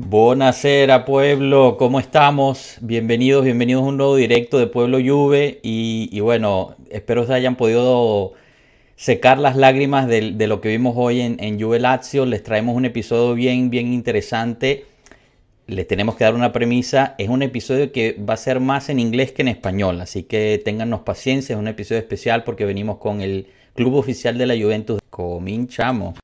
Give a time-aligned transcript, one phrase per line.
[0.00, 2.76] Buonasera pueblo, ¿cómo estamos?
[2.80, 8.32] Bienvenidos, bienvenidos a un nuevo directo de Pueblo Juve y, bueno, espero que hayan podido
[8.94, 12.26] secar las lágrimas de, de lo que vimos hoy en, en Juve Lazio.
[12.26, 14.84] Les traemos un episodio bien, bien interesante.
[15.66, 17.16] Les tenemos que dar una premisa.
[17.18, 20.62] Es un episodio que va a ser más en inglés que en español, así que
[20.64, 21.54] téngannos paciencia.
[21.54, 25.00] Es un episodio especial porque venimos con el club oficial de la Juventus.
[25.10, 26.20] Cominchamos.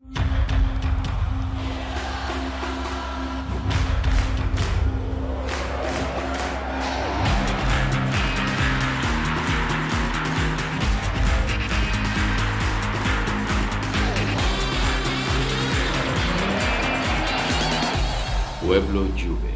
[18.94, 19.50] Juve.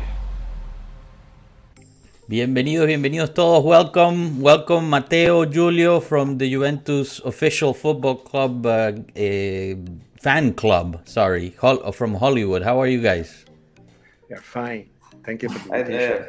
[2.26, 3.64] Bienvenidos, bienvenidos todos.
[3.64, 9.76] Welcome, welcome Mateo, Julio from the Juventus official football club uh, eh,
[10.20, 11.00] fan club.
[11.06, 12.62] Sorry, Hol- from Hollywood.
[12.64, 13.44] How are you guys?
[14.28, 14.88] Yeah, fine.
[15.24, 16.26] Thank you for the Hi invitation.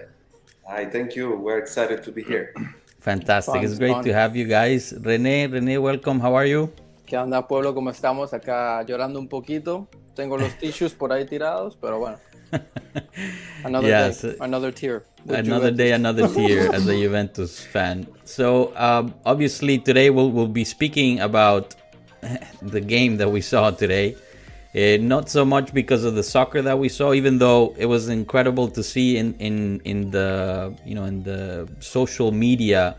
[0.67, 1.35] Hi, thank you.
[1.35, 2.53] We're excited to be here.
[2.99, 3.55] Fantastic.
[3.55, 4.03] Fun, it's great fun.
[4.03, 4.94] to have you guys.
[5.01, 6.19] Rene, Rene, welcome.
[6.19, 6.69] How are you?
[7.07, 7.73] ¿Qué onda, pueblo?
[7.73, 8.33] ¿Cómo estamos?
[8.35, 9.88] Acá llorando un poquito.
[10.16, 12.19] Tengo los tissues por ahí tirados, pero bueno.
[13.64, 14.22] Another Yes.
[14.22, 15.03] day, another tier.
[15.28, 18.08] another day, another tear as a Juventus fan.
[18.23, 21.75] So um, obviously today we'll we'll be speaking about
[22.61, 24.16] the game that we saw today.
[24.75, 28.08] Uh, not so much because of the soccer that we saw, even though it was
[28.08, 32.95] incredible to see in in in the you know in the social media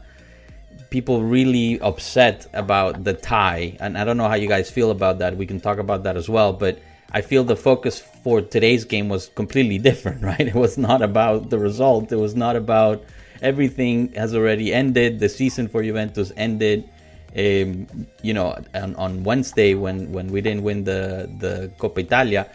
[0.91, 5.21] people really upset about the tie and i don't know how you guys feel about
[5.21, 6.81] that we can talk about that as well but
[7.13, 10.41] i feel the focus for today's game was completely different right?
[10.41, 12.13] It was not about the result.
[12.13, 13.05] It was not about
[13.43, 15.19] everything has already ended.
[15.21, 16.89] The season for juventus ended
[17.37, 17.87] um,
[18.23, 22.51] you know on, on wednesday when when we didn't win the the coppa italia.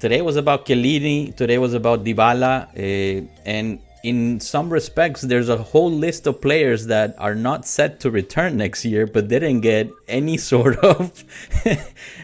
[0.00, 1.34] Today was about Chiellini.
[1.34, 6.86] Today was about Dybala, uh, and in some respects, there's a whole list of players
[6.86, 11.24] that are not set to return next year, but they didn't get any sort of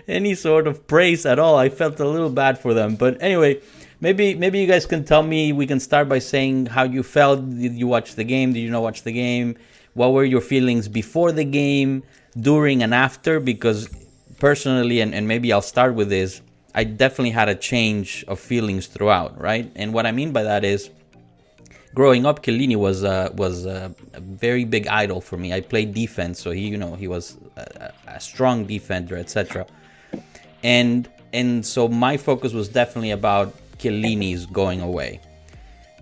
[0.08, 1.56] any sort of praise at all.
[1.56, 3.60] I felt a little bad for them, but anyway,
[4.00, 5.52] maybe maybe you guys can tell me.
[5.52, 7.38] We can start by saying how you felt.
[7.48, 8.52] Did you watch the game?
[8.52, 9.56] Did you not watch the game?
[9.94, 12.02] What were your feelings before the game,
[12.38, 13.40] during, and after?
[13.40, 13.88] Because
[14.38, 16.42] personally, and, and maybe I'll start with this.
[16.74, 19.70] I definitely had a change of feelings throughout, right?
[19.76, 20.90] And what I mean by that is,
[21.94, 25.52] growing up, Chiellini was uh, was uh, a very big idol for me.
[25.52, 29.66] I played defense, so he, you know, he was a, a strong defender, etc.
[30.64, 35.20] And and so my focus was definitely about Chiellini's going away.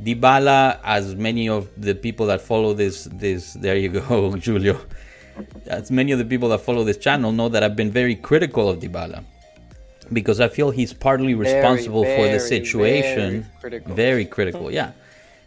[0.00, 4.81] Dybala, as many of the people that follow this this there you go, Julio.
[5.67, 8.69] As many of the people that follow this channel know that I've been very critical
[8.69, 9.25] of Dybala
[10.12, 13.43] because I feel he's partly Very, responsible for the situation.
[13.43, 13.94] very critical.
[13.94, 14.93] Very critical, yeah.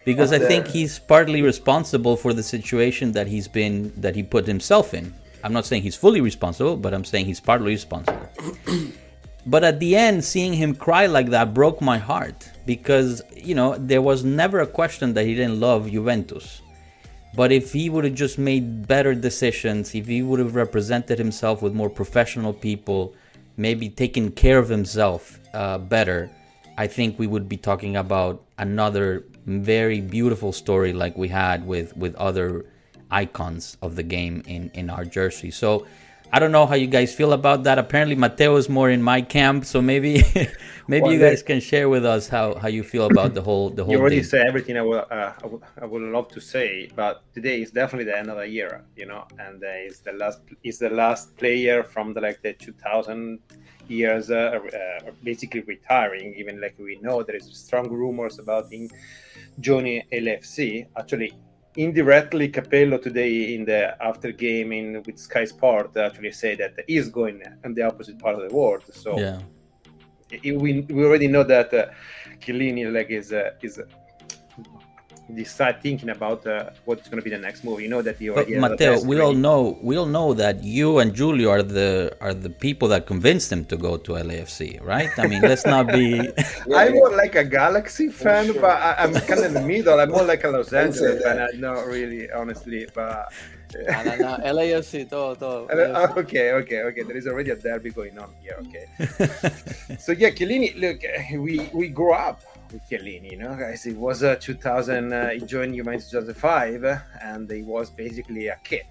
[0.05, 4.45] Because I think he's partly responsible for the situation that he's been that he put
[4.45, 5.13] himself in.
[5.43, 8.29] I'm not saying he's fully responsible, but I'm saying he's partly responsible.
[9.45, 13.77] But at the end, seeing him cry like that broke my heart because you know
[13.77, 16.61] there was never a question that he didn't love Juventus.
[17.35, 21.61] But if he would have just made better decisions, if he would have represented himself
[21.61, 23.13] with more professional people,
[23.57, 26.29] maybe taken care of himself uh, better,
[26.77, 31.95] I think we would be talking about another very beautiful story like we had with
[31.95, 32.65] with other
[33.11, 35.51] icons of the game in in our jersey.
[35.51, 35.85] So
[36.31, 37.77] I don't know how you guys feel about that.
[37.77, 40.23] Apparently, Mateo is more in my camp, so maybe
[40.87, 43.69] maybe Well, you guys can share with us how how you feel about the whole
[43.69, 44.25] the whole You already thing.
[44.25, 47.71] said everything I would, uh, I would I would love to say, but today is
[47.71, 50.89] definitely the end of the year, you know, and uh, it's the last is the
[50.89, 53.39] last player from the like the 2000
[53.87, 56.33] years, uh, uh, basically retiring.
[56.35, 58.89] Even like we know there is strong rumors about him
[59.59, 60.87] joining LFC.
[60.97, 61.33] Actually,
[61.77, 67.09] indirectly, Capello today in the after game in with Sky Sport actually said that he's
[67.09, 68.83] going on the opposite part of the world.
[68.91, 69.39] So Yeah.
[70.31, 71.85] it- we, we already know that uh,
[72.39, 73.79] Chiellini like is uh, is
[75.33, 77.81] decide thinking about uh, what's going to be the next move.
[77.81, 80.05] You know that he But already has a Matteo, test we all know we all
[80.05, 83.97] know that you and Julio are the are the people that convinced them to go
[83.97, 85.09] to LAFC, right?
[85.17, 86.19] I mean, let's not be.
[86.75, 88.61] I'm more like a Galaxy fan, sure.
[88.61, 89.99] but I, I'm kind of in the middle.
[89.99, 91.39] I'm more like a Los Angeles fan.
[91.39, 93.31] I'm not really, honestly, but.
[93.89, 95.67] Ah, no, no, LAFC, todo, todo.
[95.67, 96.17] And, LAFC.
[96.17, 97.01] okay, okay, okay.
[97.01, 98.57] There is already a derby going on here.
[98.61, 98.85] Okay.
[99.97, 100.79] so yeah, Chiellini.
[100.79, 102.41] Look, uh, we we grew up
[102.75, 103.31] with Chiellini.
[103.31, 103.85] You know, guys.
[103.85, 105.13] It was uh, 2000.
[105.13, 108.85] Uh, he joined Juventus 2005, uh, and he was basically a kid.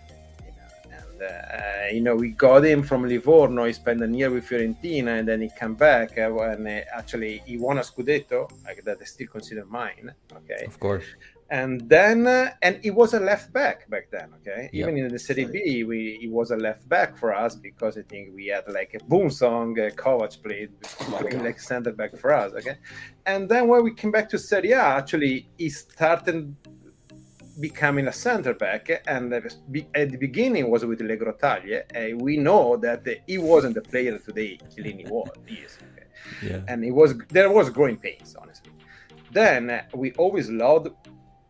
[0.44, 0.52] You
[0.90, 3.64] know, and Uh, you know, we got him from Livorno.
[3.64, 7.42] He spent a year with Fiorentina, and then he came back uh, when uh, actually
[7.46, 10.12] he won a Scudetto, like that I still consider mine.
[10.38, 11.04] Okay, Of course.
[11.50, 14.30] And then uh, and he was a left back back then.
[14.40, 14.84] Okay, Yeah.
[14.84, 18.02] even in the Serie B, we he was a left back for us because I
[18.02, 19.72] think we had like a Boumsong.
[19.78, 20.70] Uh, Kovac played
[21.10, 21.34] God.
[21.44, 22.52] like center back for us.
[22.54, 22.76] Okay,
[23.26, 26.54] and then when we came back to Serie A, actually he started
[27.60, 29.44] becoming a center back and at
[30.10, 35.08] the beginning was with Legrottaglie and we know that he wasn't the player today Chiellini
[35.08, 36.06] was is okay?
[36.48, 36.62] Yeah.
[36.66, 38.72] and it was there was growing pains honestly
[39.30, 40.88] then uh, we always loved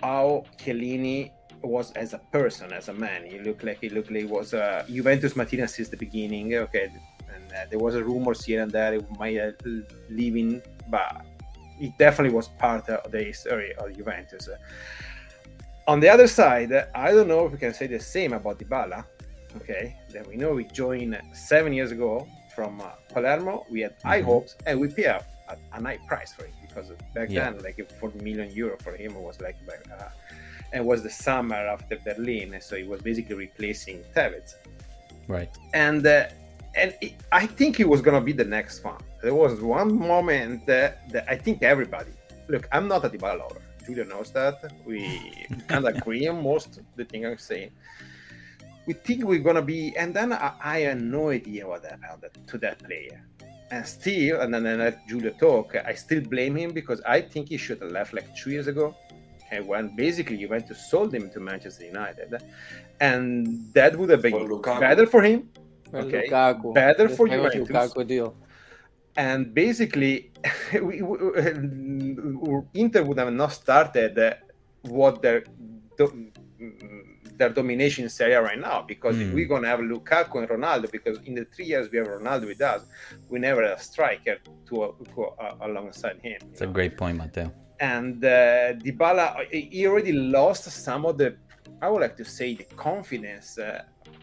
[0.03, 1.31] how Chiellini
[1.63, 4.53] was as a person as a man he looked like he looked like he was
[4.53, 6.93] uh, Juventus Martina since the beginning okay
[7.35, 9.53] and uh, there was a rumors here and there he might uh,
[10.11, 11.25] leaving but
[11.79, 14.49] he definitely was part of the history of Juventus
[15.87, 19.05] on the other side, I don't know if we can say the same about Dybala.
[19.57, 23.65] Okay, that we know we joined seven years ago from uh, Palermo.
[23.71, 24.25] We had high Mhm.
[24.25, 27.51] hopes and we pay a, a, a nice price for it because back Yeah.
[27.51, 30.09] then, like 40 million euro for him was like, uh,
[30.73, 34.55] and it was the summer after Berlin, so he was basically replacing Tevez
[35.29, 35.51] Right.
[35.73, 36.27] and uh,
[36.77, 39.01] and it, I think it was gonna be the next one.
[39.23, 42.11] There was one moment that, that I think everybody
[42.49, 42.69] look.
[42.73, 43.61] I'm not a Dybala lover.
[43.87, 44.73] Julia knows that.
[44.85, 44.99] We
[45.69, 47.71] kind of agree on most of the thing I'm saying.
[48.87, 52.59] We think we're gonna be, and then I, I had no idea what happened to
[52.59, 53.23] that player.
[53.71, 55.75] And still, and then I let Julia talk.
[55.75, 58.95] I still blame him because I think he should have left like two years ago.
[59.47, 62.43] Okay, when basically Juventus sold him to Manchester United,
[63.01, 65.49] and that would have been For better for him
[65.95, 66.29] El Okay.
[66.29, 66.75] Lukaku.
[66.75, 67.69] Better for Después Juventus.
[67.69, 68.35] Lukaku, tío.
[69.17, 70.33] and basically
[70.73, 71.19] we, we,
[72.75, 74.35] Inter would have not started uh,
[74.83, 75.45] what their
[75.97, 76.33] do,
[77.39, 79.35] their domination in Serie A right now because if Mm.
[79.35, 82.61] we're gonna have Lukaku and Ronaldo because in the three years we have Ronaldo with
[82.61, 82.81] us
[83.29, 84.37] we never had a striker
[84.69, 84.75] to,
[85.15, 87.53] to uh, alongside him It's a great point, Matteo.
[87.81, 91.29] and uh, Dybala he already lost some of the
[91.83, 93.83] I would like to say the confidence uh,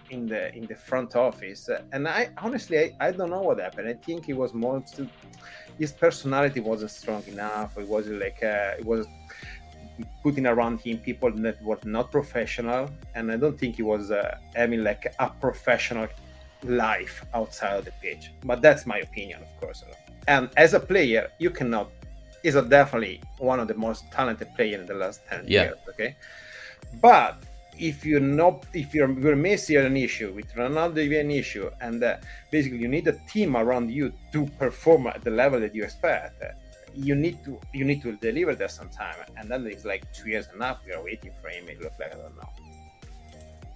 [0.09, 3.57] in the in the front office Uh, and I honestly I, I don't know what
[3.59, 4.77] happened I think he was more
[5.83, 9.05] his personality wasn't strong enough it wasn't like uh, it was
[10.23, 14.37] putting around him people that were not professional and I don't think he was uh,
[14.55, 16.07] having like a professional
[16.63, 18.31] life outside of the pitch.
[18.43, 19.83] But that's my opinion of course.
[20.27, 21.89] And as a player you cannot
[22.43, 25.63] is a definitely one of the most talented players in the last 10 Yeah.
[25.63, 26.15] years okay?
[27.01, 27.37] But
[27.79, 32.03] if you're not if you're, you're Messi an issue with Ronaldo you an issue and
[32.03, 32.17] uh,
[32.51, 36.43] basically you need a team around you to perform at the level that you expect
[36.95, 40.47] you need to you need to deliver that sometime and then it's like two years
[40.51, 42.49] and a half we are waiting for him it looks like I don't know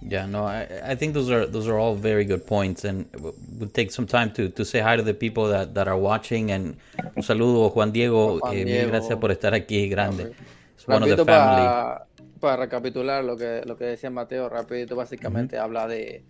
[0.08, 3.68] Yeah, no, I, I think those are those are all very good points, and we'll
[3.70, 6.52] take some time to, to say hi to the people that, that are watching.
[6.52, 6.76] And
[7.16, 8.38] un saludo, Juan Diego.
[8.38, 8.90] Juan eh, Diego.
[8.90, 10.32] gracias por estar aquí, grande.
[10.74, 11.66] It's one of the Rapidito family.
[11.66, 12.06] para,
[12.38, 16.22] para recapitular lo que, lo que decía Mateo, rapidito básicamente habla de,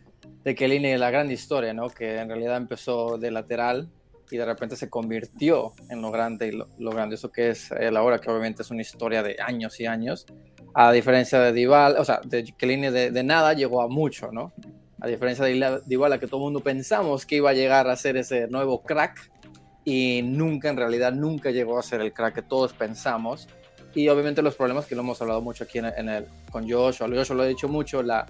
[0.42, 1.90] de Chiellini y la gran historia, ¿no?
[1.90, 3.90] Que en realidad empezó de lateral
[4.30, 7.96] y de repente se convirtió en lo grande y lo, lo grandioso que es él
[7.96, 10.26] ahora, que obviamente es una historia de años y años.
[10.74, 14.52] A diferencia de Dybala, o sea, de Chiellini de, de nada llegó a mucho, ¿no?
[15.00, 17.96] A diferencia de Ila- Dybala, que todo el mundo pensamos que iba a llegar a
[17.96, 19.30] ser ese nuevo crack
[19.84, 23.48] y nunca, en realidad, nunca llegó a ser el crack que todos pensamos
[23.94, 27.08] y obviamente los problemas que lo hemos hablado mucho aquí en, en el con Joshua,
[27.08, 28.26] Joshua lo he dicho mucho, la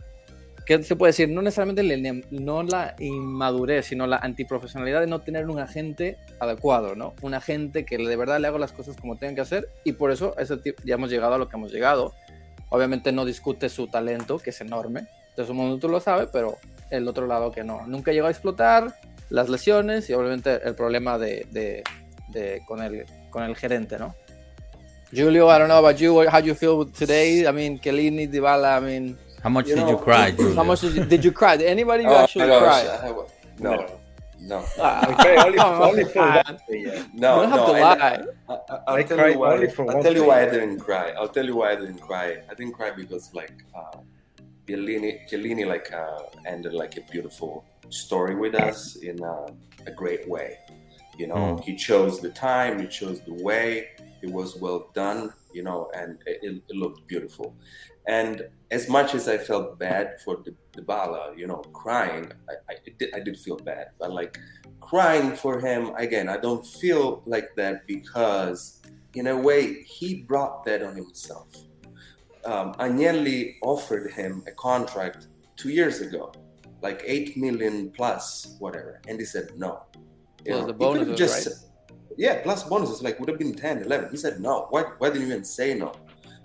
[0.67, 5.21] que se puede decir, no necesariamente la- no la inmadurez, sino la antiprofesionalidad de no
[5.21, 7.15] tener un agente adecuado, ¿no?
[7.23, 10.11] Un agente que de verdad le haga las cosas como tengan que hacer y por
[10.11, 12.15] eso ese tipo, ya hemos llegado a lo que hemos llegado.
[12.69, 15.07] Obviamente no discute su talento, que es enorme,
[15.37, 16.59] de su mundo tú lo sabes, pero
[16.91, 17.87] el otro lado que no.
[17.87, 18.97] Nunca llegó a explotar
[19.31, 21.85] las lesiones y obviamente el problema de, de-
[22.31, 24.17] de- con, el, con el gerente, ¿no?
[25.15, 26.21] Julio, I don't know about you.
[26.29, 27.47] How you feel today?
[27.47, 28.79] I mean, Chiellini, Dybala.
[28.79, 30.55] I mean, How much You did know, you cry, Julio?
[30.61, 31.57] how much did you, did you cry?
[31.57, 32.85] Did anybody Oh, actually my cry?
[32.85, 33.99] gosh, no,
[34.41, 36.43] no, Ah, I cry only, come only on, for man.
[36.47, 37.07] that player.
[37.15, 37.43] no.
[37.43, 38.25] you don't have no, to and lie.
[38.49, 39.53] I, I, I I'll tell cried you why.
[39.55, 41.11] only for I'll tell you why I didn't cry.
[41.13, 42.39] I'll tell you why I didn't cry.
[42.51, 43.99] I didn't cry because like uh,
[44.67, 49.47] Chiellini, Chiellini like uh, ended like a beautiful story with us in uh,
[49.87, 50.59] a great way.
[51.19, 51.65] You know, Mm.
[51.65, 53.89] he chose the time, he chose the way.
[54.23, 55.33] It was well done.
[55.55, 57.55] You know, and it, it, it looked beautiful.
[58.07, 62.77] And as much as I felt bad for the Dybala, you know, crying, I, I,
[62.99, 63.89] did, I did feel bad.
[63.99, 64.39] But like
[64.81, 68.81] crying for him again, I don't feel like that because,
[69.15, 71.49] in a way, he brought that on himself.
[72.45, 76.33] Um, Agnelli offered him a contract two years ago,
[76.83, 79.83] like eight million plus whatever, and he said no.
[80.45, 81.57] You You plus know, the bonuses, right?
[82.17, 84.11] yeah, plus bonuses like would have been 10, 11.
[84.11, 84.67] He said no.
[84.71, 85.93] Why, why didn't you even say no?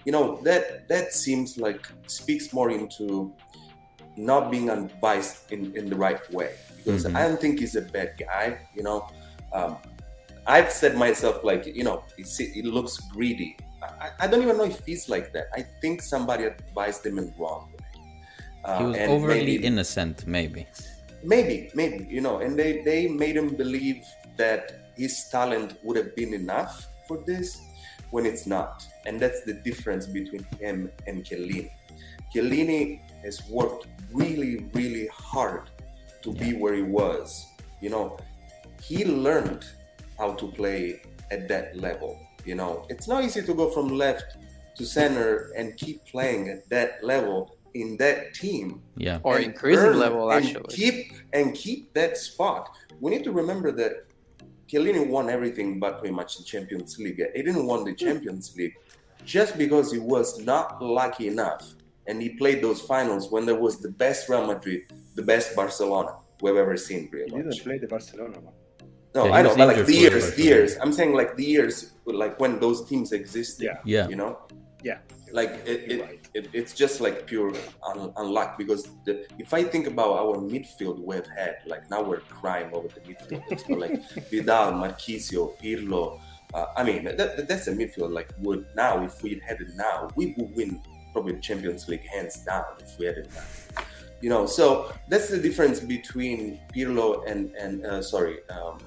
[0.05, 3.31] You know, that that seems like speaks more into
[4.17, 6.51] not being advised in, in the right way.
[6.77, 7.15] Because Mhm.
[7.15, 9.08] I don't think he's a bad guy, you know.
[9.53, 9.77] Um,
[10.48, 13.55] I've said myself like, you know, it, looks greedy.
[13.84, 15.48] I, I don't even know if he's like that.
[15.53, 18.01] I think somebody advised him in wrong way.
[18.65, 20.65] Uh, He was overly maybe- innocent, maybe.
[21.24, 24.01] maybe maybe you know and they they made him believe
[24.38, 24.62] that
[24.98, 26.74] his talent would have been enough
[27.08, 27.48] for this
[28.10, 28.72] when it's not
[29.05, 31.70] and that's the difference between him and Chiellini
[32.34, 35.70] Chiellini has worked really really hard
[36.22, 37.46] to be where he was
[37.81, 38.17] you know
[38.81, 39.65] he learned
[40.17, 44.38] how to play at that level you know it's not easy to go from left
[44.75, 49.20] to center and keep playing at that level in that team Yeah.
[49.24, 50.75] Or and increasing earn level, and actually.
[50.75, 52.70] keep and keep that spot.
[53.00, 54.05] We need to remember that
[54.67, 57.22] Chiellini won everything but pretty much the Champions League.
[57.36, 58.05] He didn't win the hmm.
[58.05, 58.75] Champions League
[59.25, 61.73] just because he was not lucky enough
[62.07, 64.81] and he played those finals when there was the best Real Madrid,
[65.15, 67.07] the best Barcelona we've ever seen.
[67.09, 67.55] Pretty He much.
[67.55, 68.53] didn't play the Barcelona one.
[69.13, 70.77] No, Yeah, I know, was but like the years, the years.
[70.81, 73.65] I'm saying like the years, like when those teams existed.
[73.65, 73.77] Yeah.
[73.85, 74.07] Yeah.
[74.07, 74.39] You know,
[74.83, 74.99] Yeah.
[75.33, 76.27] like it, it, right.
[76.33, 77.49] it, it's just like pure
[77.85, 82.21] un- unluck because the, if I think about our midfield we've had, like now we're
[82.21, 84.01] crying over the midfield, but like
[84.31, 86.19] Vidal, Marchisio, Pirlo,
[86.53, 89.70] uh, I mean that, that- that's a midfield like would now if we had it
[89.75, 90.81] now we would win
[91.13, 93.84] probably the Champions League hands down if we had it now.
[94.22, 98.38] You know, so that's the difference between Pirlo and and uh, sorry.
[98.50, 98.77] Um,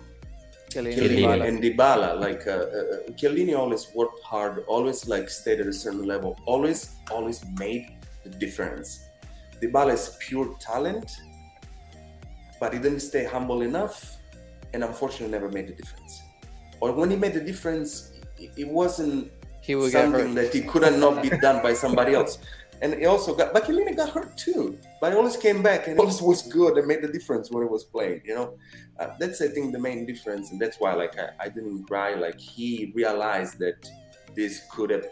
[0.71, 2.21] Chiellini, Chiellini and Dybala.
[2.21, 6.97] Like uh, uh, Chiellini always worked hard, always like stayed at a certain level, always
[7.11, 7.85] always made
[8.25, 9.09] the difference.
[9.61, 11.11] Dybala is pure talent,
[12.61, 14.17] but he didn't stay humble enough,
[14.73, 16.23] and unfortunately never made the difference.
[16.81, 21.01] Or when he made the difference, it, it wasn't He get something that he couldn't
[21.01, 22.39] not be done by somebody else.
[22.83, 24.79] And he also got, but Chiellini got hurt too.
[25.01, 27.69] But he always came back and always was good and made the difference when he
[27.69, 28.21] was playing.
[28.25, 28.59] You know,
[28.99, 32.15] uh, that's I think the main difference, and that's why like I, I didn't cry.
[32.15, 33.89] Like he realized that
[34.35, 35.07] this could have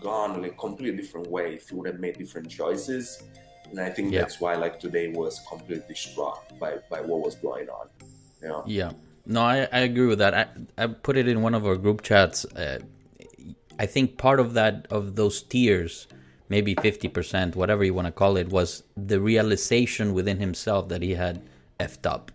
[0.00, 3.22] gone in a completely different way if he would have made different choices.
[3.68, 4.20] And I think Yeah.
[4.20, 7.88] that's why like today was completely distraught by by what was going on.
[8.40, 8.64] You know.
[8.66, 8.92] Yeah.
[9.26, 10.34] No, I, I agree with that.
[10.34, 10.46] I,
[10.78, 12.44] I put it in one of our group chats.
[12.44, 12.78] Uh,
[13.78, 16.06] I think part of that, of those tears,
[16.48, 21.14] maybe 50%, whatever you want to call it, was the realization within himself that he
[21.14, 21.42] had
[21.80, 22.30] effed up.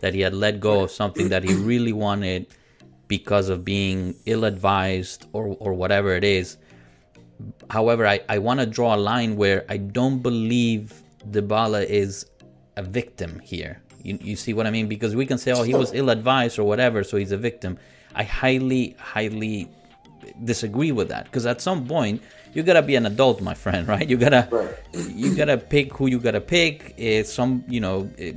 [0.00, 2.48] That he had let go of something that he really wanted
[3.08, 6.58] because of being ill advised or, or whatever it is.
[7.70, 10.92] However, I, I want to draw a line where I don't believe
[11.30, 12.26] Dybala is
[12.76, 13.82] a victim here.
[14.02, 14.88] You, you see what I mean?
[14.88, 17.78] Because we can say, oh, he was ill advised or whatever, so he's a victim.
[18.14, 19.68] I highly, highly
[20.44, 22.20] disagree with that because at some point
[22.54, 24.08] you gotta be an adult, my friend, right?
[24.08, 24.74] You gotta, Right.
[25.14, 26.94] you gotta pick who you gotta pick.
[26.96, 28.32] It's some, you know, eh,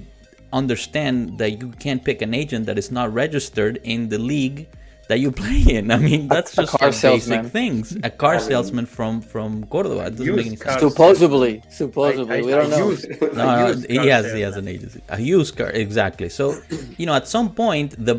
[0.51, 4.67] understand that you can't pick an agent that is not registered in the league
[5.09, 5.89] that you play in.
[5.91, 7.97] I mean, that's a just car basic things.
[8.09, 10.03] A car I mean- salesman from from Cordoba.
[10.09, 10.63] It doesn't make any sense.
[10.63, 12.89] car Supposedly, supposedly, I- we don't know.
[12.91, 13.09] used-
[13.41, 13.73] No, no,
[14.03, 16.29] he has he has an agency, a used car, exactly.
[16.39, 16.45] So,
[16.99, 18.15] you know, at some point, the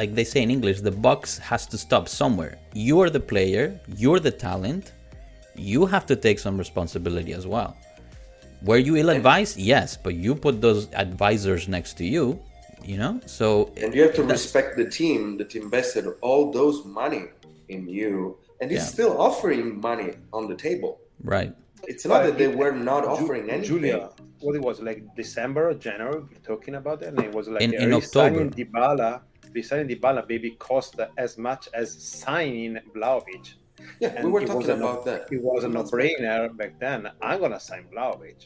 [0.00, 1.20] like they say in English, the box
[1.50, 2.54] has to stop somewhere.
[2.88, 3.64] You're the player,
[4.02, 4.84] you're the talent.
[5.74, 7.70] You have to take some responsibility as well.
[8.68, 9.54] Were you ill-advised?
[9.74, 12.24] Yes, but you put those advisors next to you,
[12.84, 13.20] you know.
[13.26, 17.24] So And you have to respect the team that invested all those money
[17.68, 18.86] in you, and he's Yeah.
[18.96, 21.00] still offering money on the table.
[21.24, 21.52] right,
[21.92, 23.62] It's not that they Well, were not Ju- offering anything.
[23.80, 27.48] Julia, what it was like December or January, we're talking about it, and it was
[27.48, 28.56] like In- in resigning October.
[28.56, 29.20] Dybala,
[29.54, 31.86] resigning Dybala maybe cost as much as
[32.24, 33.54] signing Vlahovic.
[34.00, 35.32] Yeah, And we were talking was a no- about that.
[35.32, 37.00] It was a no-brainer back then.
[37.22, 38.40] I'm gonna sign Vlahovic.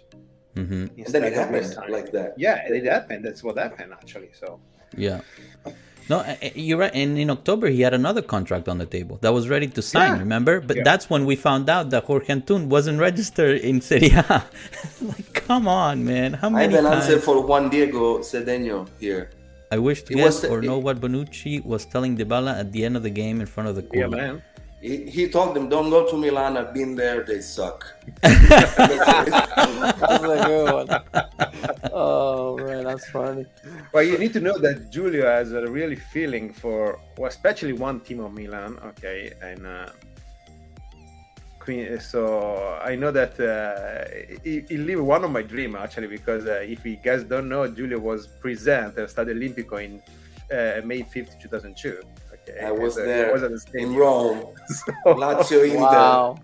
[0.54, 2.35] Hmm And then instead it of happened like that.
[2.37, 3.25] Yeah, it happened.
[3.25, 4.30] That's what happened actually.
[4.38, 4.61] So
[4.97, 5.21] yeah.
[6.11, 6.16] No,
[6.54, 6.90] you're right.
[6.94, 10.14] And in October, he had another contract on the table that was ready to sign.
[10.14, 10.18] Yeah.
[10.18, 10.61] Remember?
[10.61, 10.82] But Yeah.
[10.82, 14.42] that's when we found out that Jorge Antun wasn't registered in Serie A.
[15.00, 16.32] like, come on, man!
[16.35, 16.64] How many?
[16.64, 19.30] I many have an answer for Juan Diego Cedeno here.
[19.71, 22.73] I wish to It guess was- or know it- what Bonucci was telling Dybala at
[22.73, 24.42] the end of the game in front of the yeah, man.
[24.83, 26.57] He, he told them, "Don't go to Milan.
[26.57, 27.23] I've been there.
[27.23, 27.87] They suck."
[28.23, 28.79] That's
[30.25, 30.89] a good one.
[31.93, 33.47] Oh man, that's funny.
[33.93, 38.01] Well, you need to know that Giulio has a really feeling for, well, especially one
[38.01, 38.79] team of Milan.
[38.85, 39.87] Okay, and uh,
[42.01, 46.65] so I know that uh, he, he lived one of my dream actually because uh,
[46.65, 50.03] if you guys don't know, Giulio was present at Stadio Olimpico in
[50.51, 52.01] uh, May 5th, 2002.
[52.49, 53.96] Okay, I was And, there was at the in stadium.
[53.96, 54.46] Rome.
[54.68, 55.78] So- Lazio Inter.
[55.80, 56.37] Wow.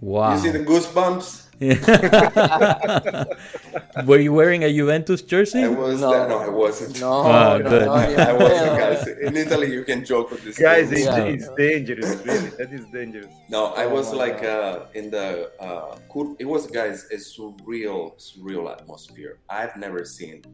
[0.00, 0.32] Wow.
[0.34, 1.44] You see the goosebumps?
[4.06, 5.64] Were you wearing a Juventus jersey?
[5.64, 6.10] I was No.
[6.12, 6.28] there.
[6.28, 7.00] No, I wasn't.
[7.00, 7.86] No, Ah, no, good.
[7.86, 9.08] no, I wasn't, guys.
[9.26, 10.56] In Italy, you can joke with this.
[10.56, 10.98] Guys, thing.
[10.98, 11.24] it's, Yeah.
[11.24, 12.50] it's dangerous, really.
[12.58, 13.32] That is dangerous.
[13.48, 15.98] No, I Oh was my like uh, in the uh,
[16.38, 19.38] it was guys a surreal, surreal atmosphere.
[19.50, 20.44] I've never seen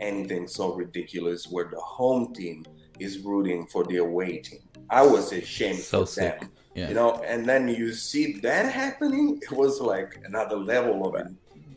[0.00, 2.64] anything so ridiculous where the home team
[2.98, 4.60] is rooting for their away team.
[4.90, 6.40] I was ashamed So for sick.
[6.40, 6.88] them, Yeah.
[6.88, 7.22] you know.
[7.26, 11.14] And then you see that happening, it was like another level of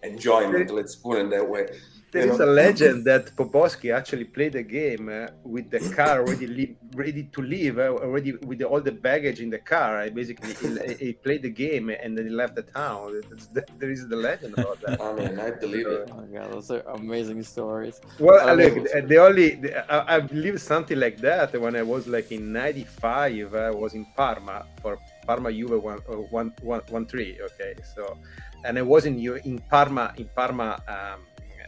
[0.03, 0.71] enjoyment.
[0.71, 1.67] Let's put it that way.
[2.11, 2.45] There You is know?
[2.45, 7.23] a legend that Poborsky actually played the game uh, with the car already li- ready
[7.35, 9.97] to leave, uh, already with the, all the baggage in the car.
[9.97, 13.21] I basically he, he played the game and then he left the town.
[13.53, 15.01] The, there is the legend about that.
[15.07, 16.09] I mean, I believe it.
[16.11, 17.99] Oh my god, those are amazing stories.
[18.19, 21.83] Well, I look, the, the only the, I, I believe something like that when I
[21.83, 23.53] was like in '95.
[23.53, 27.37] I was in Parma for Parma Juve one, uh, one, one, one three.
[27.47, 28.17] Okay, so
[28.63, 31.21] and I was in Ju- in Parma in Parma uh, um,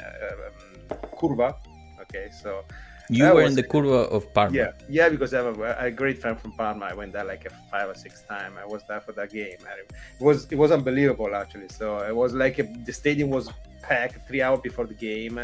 [0.05, 1.55] Um, curva.
[2.03, 2.63] Okay, so
[3.11, 4.55] You That were was- in the curva of Parma.
[4.55, 6.85] yeah, yeah, because I have a, a great friend from Parma.
[6.91, 8.55] I went there like a five or six times.
[8.63, 9.57] I was there for that game.
[9.69, 11.69] And it was it was unbelievable actually.
[11.79, 13.45] So it was like a, the stadium was
[13.81, 15.35] packed three hours before the game.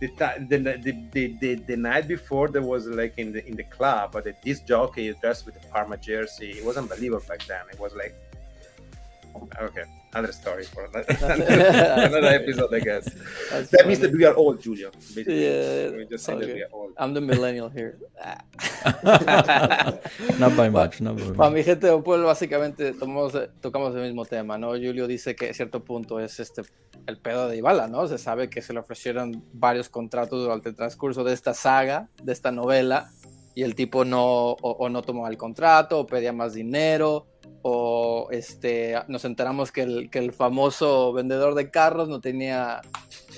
[0.00, 0.06] The,
[0.48, 0.56] the,
[0.86, 4.22] the, the, the, the night before there was like in the in the club, but
[4.46, 6.50] this jockey dressed with the Parma jersey.
[6.60, 7.64] It was unbelievable back then.
[7.74, 8.14] It was like
[9.66, 11.04] okay, another story for another,
[12.06, 13.04] another episode, I guess.
[13.50, 14.12] That's That means funny.
[14.12, 14.90] that we are old, Julio.
[14.92, 15.44] Basically.
[15.44, 16.54] Yeah, we just say that okay.
[16.54, 16.92] we are old.
[16.98, 17.98] I'm the millennial here.
[20.38, 21.54] Not by much, not by Para much.
[21.54, 24.68] mi gente de un pueblo, básicamente tomamos, tocamos el mismo tema, ¿no?
[24.70, 26.62] Julio dice que a cierto punto es este
[27.06, 28.06] el pedo de Ibala, ¿no?
[28.06, 32.32] Se sabe que se le ofrecieron varios contratos durante el transcurso de esta saga, de
[32.32, 33.10] esta novela,
[33.54, 37.26] y el tipo no, o, o no tomó el contrato, o pedía más dinero,
[37.62, 42.80] o este, nos enteramos que el, que el famoso vendedor de carros no tenía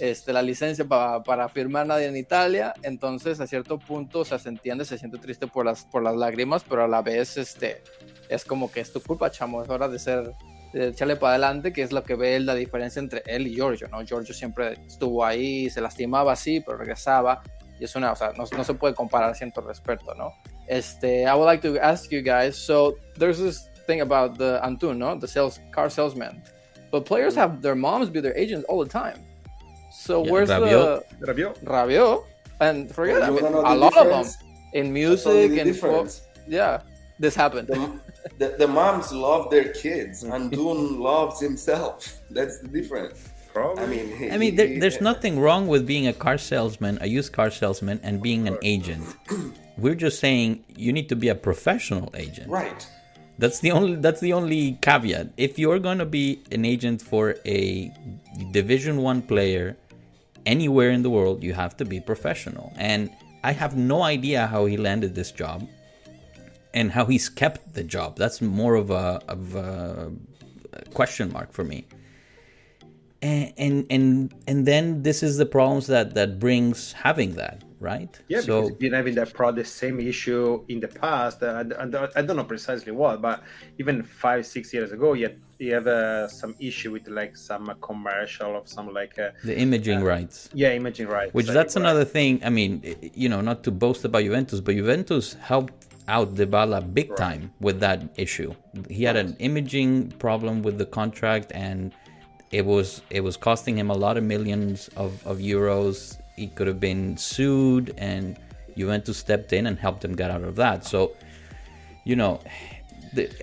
[0.01, 4.39] este, la licencia pa- para firmar nadie en Italia, entonces a cierto punto o sea,
[4.39, 7.83] se entiende, se siente triste por las, por las lágrimas, pero a la vez este,
[8.29, 10.33] es como que es tu culpa, chamo, es hora de ser,
[10.73, 13.55] de echarle para adelante, que es lo que ve él, la diferencia entre él y
[13.55, 14.03] Giorgio, ¿no?
[14.05, 17.43] Giorgio siempre estuvo ahí, se lastimaba así, pero regresaba,
[17.79, 20.33] y es una, o sea, no, no se puede comparar siento respeto, ¿no?
[20.67, 24.97] Este, I would like to ask you guys, so there's this thing about the Antun,
[24.99, 25.17] ¿no?
[25.19, 26.43] The sales, car salesman,
[26.91, 29.19] but players have their moms be their agents all the time.
[29.93, 31.03] So Yeah, where's Rabiot.
[31.21, 31.65] the Rabiot?
[31.65, 32.25] Rabiot?
[32.61, 34.27] And forget You I mean, a the lot of them
[34.73, 36.23] in music and fo- difference.
[36.49, 36.83] yeah,
[37.19, 37.69] this happened.
[37.69, 38.01] The,
[38.39, 42.21] the, the moms love their kids, and Dune loves himself.
[42.31, 43.29] That's the difference.
[43.53, 43.83] Probably.
[43.85, 47.33] I mean, I mean, there, there's nothing wrong with being a car salesman, a used
[47.33, 49.05] car salesman, and being an agent.
[49.79, 52.51] We're just saying you need to be a professional agent.
[52.51, 52.81] right.
[53.39, 55.33] That's the only that's the only caveat.
[55.37, 57.93] If you're going to be an agent for a
[58.53, 59.77] Division 1 player
[60.47, 62.73] anywhere in the world, you have to be professional.
[62.77, 63.11] And
[63.43, 65.69] I have no idea how he landed this job
[66.73, 68.17] and how he's kept the job.
[68.17, 70.13] That's more of a of a
[70.93, 71.87] question mark for me.
[73.23, 78.13] And and and, and then this is the problems that that brings having that, right?
[78.29, 81.43] Yeah, so because been having that pro the same issue in the past.
[81.43, 83.43] Uh, I, I, don't- I don't know precisely what, but
[83.79, 87.65] even five, six years ago, you had, you have uh, some issue with like some
[87.71, 90.37] uh, commercial of some like uh, the imaging rights.
[90.53, 91.33] yeah, imaging rights.
[91.35, 92.33] Which that's another thing.
[92.43, 92.73] I mean,
[93.23, 95.75] you know, not to boast about Juventus, but Juventus helped
[96.09, 98.51] out Dybala big time with that issue.
[98.91, 101.93] He had an imaging problem with the contract, and
[102.51, 106.19] it was it was costing him a lot of millions of, of euros.
[106.37, 108.37] He could have been sued, and
[108.77, 110.85] Juventus stepped in and helped him get out of that.
[110.85, 111.13] So,
[112.05, 112.41] you know,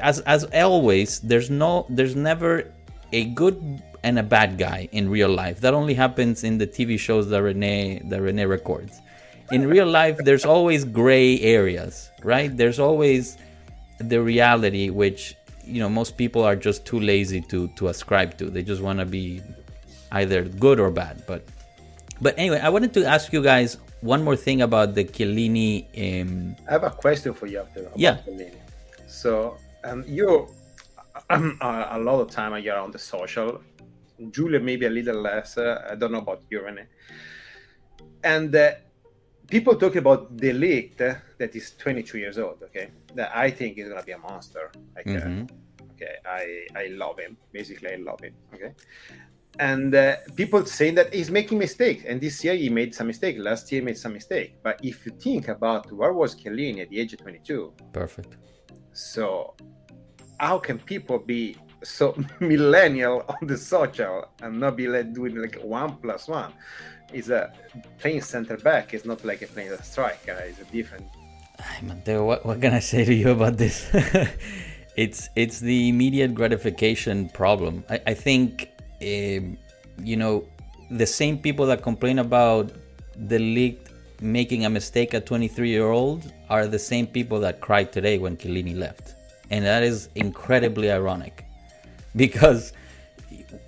[0.02, 2.72] as as always, there's no, there's never
[3.12, 5.62] a good and a bad guy in real life.
[5.62, 9.00] That only happens in the TV shows that Rene that Rene records.
[9.52, 12.56] In real life, there's always gray areas, right?
[12.56, 13.38] There's always
[14.00, 18.50] the reality, which you know most people are just too lazy to to ascribe to.
[18.50, 19.42] They just want to be
[20.12, 21.24] either good or bad.
[21.28, 21.46] But
[22.22, 25.86] but anyway, I wanted to ask you guys one more thing about the Chiellini.
[25.98, 27.82] Um, I have a question for you after.
[27.82, 28.18] about Yeah.
[28.26, 28.58] Bellini.
[29.08, 30.48] So, um, you
[31.30, 33.62] um, uh, a lot of time you're on the social.
[34.30, 35.58] Julia maybe a little less.
[35.58, 36.86] Uh, I don't know about you, Rene.
[38.24, 38.72] And uh,
[39.50, 40.52] people talk about the
[41.02, 42.62] uh, that is 22 years old.
[42.64, 44.72] Okay, that I think is gonna be a monster.
[44.96, 45.50] Like, uh, mhm.
[45.94, 47.38] okay, I I love him.
[47.52, 48.36] Basically, I love him.
[48.54, 48.74] Okay,
[49.60, 53.38] and uh, people saying that he's making mistakes, and this year he made some mistake.
[53.38, 54.56] Last year he made some mistake.
[54.64, 58.38] But if you think about where was Chiellini at the age of 22, Perfect.
[58.94, 59.56] so
[60.40, 65.60] how can people be so millennial on the social and not be like doing like
[65.62, 66.54] one plus one?
[67.14, 67.52] Is a
[68.00, 68.94] playing center back.
[68.94, 70.32] It's not like a playing a striker.
[70.48, 71.06] It's a different.
[71.60, 73.86] Ay, Mateo, what, what can I say to you about this?
[74.96, 77.84] it's it's the immediate gratification problem.
[77.90, 78.71] I, I think,
[79.02, 79.58] um,
[80.04, 80.48] you know,
[80.90, 82.72] the same people that complain about
[83.28, 83.88] De Ligt
[84.22, 88.38] making a mistake at 23 year old are the same people that cried today when
[88.38, 89.16] Chiellini left,
[89.50, 91.46] and that is incredibly ironic,
[92.16, 92.74] because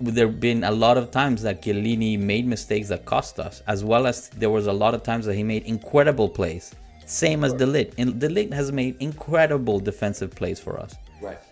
[0.00, 3.84] there have been a lot of times that Chiellini made mistakes that cost us, as
[3.84, 6.74] well as there was a lot of times that he made incredible plays.
[7.06, 7.92] Same as De Ligt.
[7.98, 10.94] And De Ligt has made incredible defensive plays for us.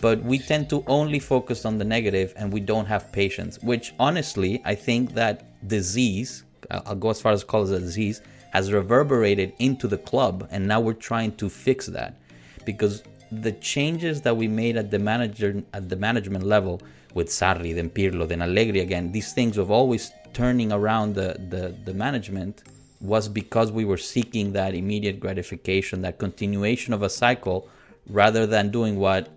[0.01, 3.95] But we tend to only focus on the negative and we don't have patience, which
[3.99, 5.37] honestly, I think that
[5.69, 8.21] disease, I'll go as far as call it a disease,
[8.53, 10.47] has reverberated into the club.
[10.51, 12.17] And now we're trying to fix that
[12.65, 16.83] because the changes that we made at the manager at the management level
[17.15, 21.75] with Sarri, then Pirlo, then Allegri again, these things of always turning around the, the,
[21.85, 22.63] the management
[23.01, 27.69] was because we were seeking that immediate gratification, that continuation of a cycle,
[28.09, 29.29] rather than doing what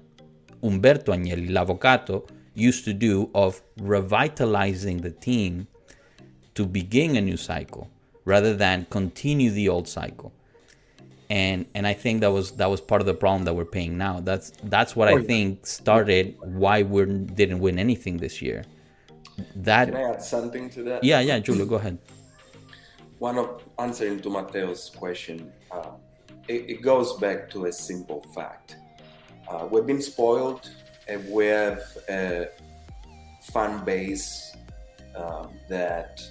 [0.64, 5.68] Umberto Agnelli, L'Avvocato, used to do of revitalizing the team
[6.56, 7.90] to begin a new cycle
[8.24, 10.32] rather than continue the old cycle.
[11.30, 13.98] And and I think that was that was part of the problem that we're paying
[13.98, 14.20] now.
[14.20, 18.64] That's that's what I think started why we didn't win anything this year.
[19.56, 21.04] That Can I add something to that?
[21.04, 21.98] yeah yeah Julio go ahead.
[23.20, 25.92] one of answering to Mateo's question, uh,
[26.48, 28.78] it, it goes back to a simple fact.
[29.48, 30.70] Uh, we've been spoiled,
[31.08, 32.48] and we have a
[33.42, 34.56] fan base
[35.16, 36.22] um, that,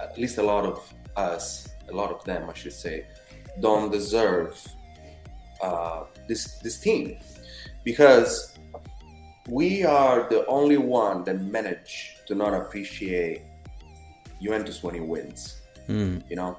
[0.00, 3.06] at least a lot of us, a lot of them, I should say,
[3.60, 4.64] don't deserve
[5.60, 7.18] uh, this this team.
[7.84, 8.56] Because
[9.48, 13.42] we are the only one that manage to not appreciate
[14.40, 15.60] Juventus when he wins.
[15.88, 16.58] Mm, You know,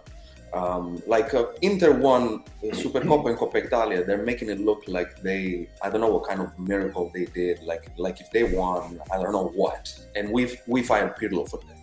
[0.53, 4.03] um, like uh, Inter won Supercoppa and Coppa Italia.
[4.03, 7.63] They're making it look like they, I don't know what kind of miracle they did.
[7.63, 9.93] Like, like if they won, I don't know what.
[10.15, 11.77] And we we fired Pirlo for that.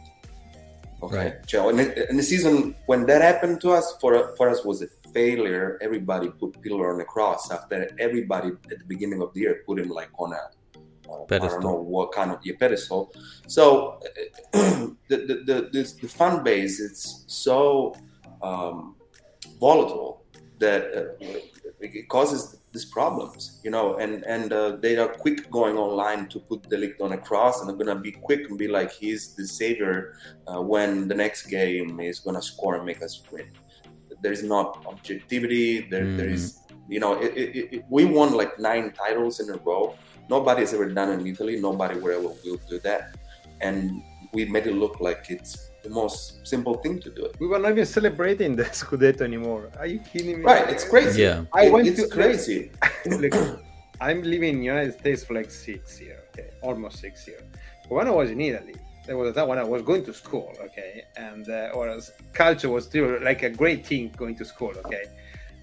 [1.03, 1.35] Okay, Right.
[1.49, 1.77] so in
[2.17, 5.79] the, season when that happened to us, for for us was a failure.
[5.81, 7.51] Everybody put Pirlo on the cross.
[7.51, 11.17] After everybody at the beginning of the year put him like on a uh, I
[11.17, 11.61] don't Pedestal.
[11.63, 13.13] know what kind of yeah, pedestal.
[13.49, 14.01] So
[14.53, 17.95] the, the, the, this, the fan base it's so
[18.43, 18.97] um,
[19.59, 20.25] volatile
[20.59, 21.41] that uh,
[21.81, 26.39] it causes these problems, you know, and and uh, they are quick going online to
[26.39, 29.35] put De Ligt on a cross, and they're gonna be quick and be like, he's
[29.35, 30.15] the savior
[30.47, 33.51] uh, when the next game is gonna score and make us win.
[34.23, 35.89] There is not objectivity.
[35.89, 39.57] There, there is, you know, it, it, it, we won like nine titles in a
[39.57, 39.97] row.
[40.29, 41.59] Nobody has ever done it in Italy.
[41.59, 43.17] Nobody will will do that,
[43.61, 47.31] and we made it look like it's the most simple thing to do.
[47.41, 49.71] We were not even celebrating the Scudetto anymore.
[49.79, 50.45] Are you kidding me?
[50.45, 50.69] Right?
[50.69, 51.23] It's crazy.
[51.23, 51.45] Yeah.
[51.53, 52.71] I It- went it's to- crazy.
[53.07, 53.35] Look,
[54.01, 57.43] I'm living in the United States for like six years, okay, almost six years.
[57.89, 58.75] But when I was in Italy,
[59.07, 61.99] there was a time when I was going to school, okay, and uh, or
[62.33, 65.05] culture was still like a great thing going to school, okay,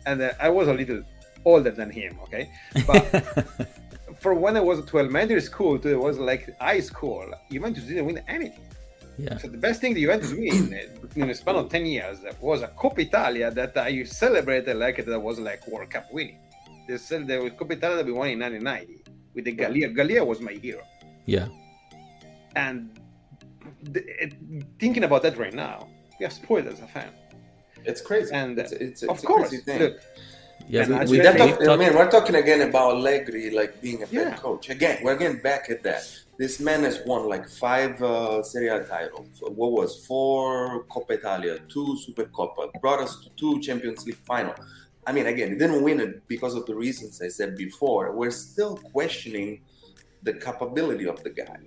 [0.05, 1.01] and uh, I was a little
[1.45, 2.49] older than him, okay,
[2.85, 3.01] but
[4.19, 8.05] for when I was to elementary school to it was like high school, Juventus didn't
[8.05, 8.65] win anything.
[9.17, 9.37] Yeah.
[9.37, 12.61] So the best thing the Juventus win uh, in a span of 10 years was
[12.61, 16.39] a Coppa Italia that I celebrated like it was like World Cup winning.
[16.87, 19.03] They said the Coppa Italia that we won in 1990
[19.33, 19.93] with the Galia.
[19.95, 20.83] Galia was my hero.
[21.25, 21.47] Yeah.
[22.55, 22.99] And
[23.83, 24.33] the, it,
[24.79, 25.87] thinking about that right now,
[26.19, 27.09] we are spoiled as a fan.
[27.85, 28.33] It's crazy.
[28.33, 29.79] And, it's, it's, of it's course, crazy thing.
[29.79, 29.97] look,
[30.67, 32.95] Yeah, And we, as we, you We're said- talking- I mean, we're talking again about
[32.95, 34.29] Allegri, like being a Yeah.
[34.31, 34.69] head coach.
[34.69, 36.03] Again, we're getting back at that.
[36.37, 39.41] This man has won like five uh, Serie A titles.
[39.41, 44.53] What was four Coppa Italia, two Supercoppa, brought us to two Champions League final.
[45.07, 48.11] I mean, again, he didn't win it because of the reasons I said before.
[48.15, 49.61] We're still questioning
[50.21, 51.57] the capability of the guy.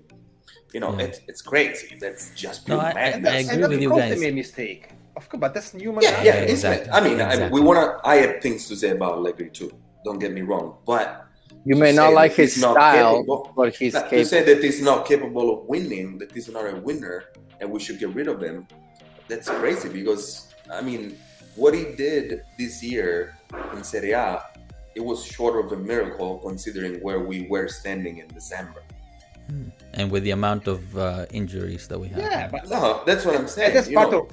[0.73, 1.07] You know, Yeah.
[1.07, 1.97] it's, it's crazy.
[1.99, 3.15] That's just No, pure I- madness.
[3.17, 4.15] and, that's, agree and of with you course guys.
[4.21, 4.89] they made mistake.
[5.17, 6.03] Of course, but that's human.
[6.05, 6.91] Yeah, yeah, Yeah, it's exactly.
[6.93, 7.99] I mean, I, we wanna.
[8.05, 9.73] I have things to say about Allegri too.
[10.05, 11.27] Don't get me wrong, but
[11.65, 14.63] You may not like his he's not style, capable- but he's not to say that
[14.63, 17.25] he's not capable of winning, that he's not a winner,
[17.61, 18.67] and we should get rid of him.
[19.29, 21.19] That's crazy because I mean,
[21.57, 23.37] what he did this year
[23.75, 24.43] in Serie A
[24.95, 28.83] it was short of a miracle considering where we were standing in December.
[29.95, 32.19] And with the amount of uh, injuries that we have.
[32.19, 33.75] Yeah, but No, that's what I'm saying.
[33.75, 34.21] That's part know.
[34.23, 34.33] of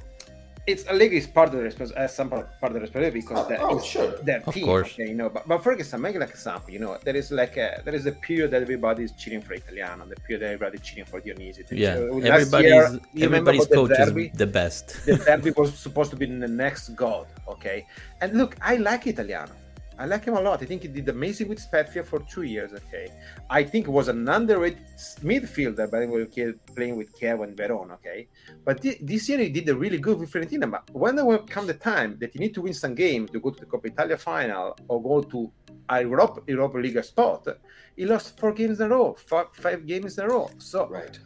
[0.67, 3.21] it's a league is part of the respons- as some part, part of the responsibility
[3.21, 4.11] because Oh, that oh, is sure.
[4.27, 4.65] their Of team.
[4.65, 4.91] course.
[4.93, 7.55] Okay, you know, but, but for example, make like example, you know, there is like
[7.57, 10.75] a there is a period that everybody is cheering for Italiano, the period that everybody
[10.79, 11.63] is cheering for Dionisi.
[11.71, 12.67] Yeah, Uh, last everybody's
[13.13, 14.85] year, everybody's about the coach is the best.
[15.05, 17.27] De Zerbi was supposed to be the next god.
[17.47, 17.85] Okay,
[18.21, 19.53] and look, I like Italiano.
[19.99, 20.61] I like him a lot.
[20.61, 22.71] I think he did amazing with Spezia for two years.
[22.73, 23.07] Okay,
[23.49, 24.85] I think he was an underrated
[25.23, 27.95] midfielder, but he was playing with Chievo and Verona.
[27.95, 28.27] Okay,
[28.63, 30.69] but thi- this year he did a really good with Fiorentina.
[30.69, 33.39] But when there will come the time that you need to win some game to
[33.39, 35.51] go to the Coppa Italia final or go to
[35.89, 37.47] a Europe Europa League spot,
[37.95, 40.49] he lost four games in a row, five, five games in a row.
[40.57, 41.17] So Right.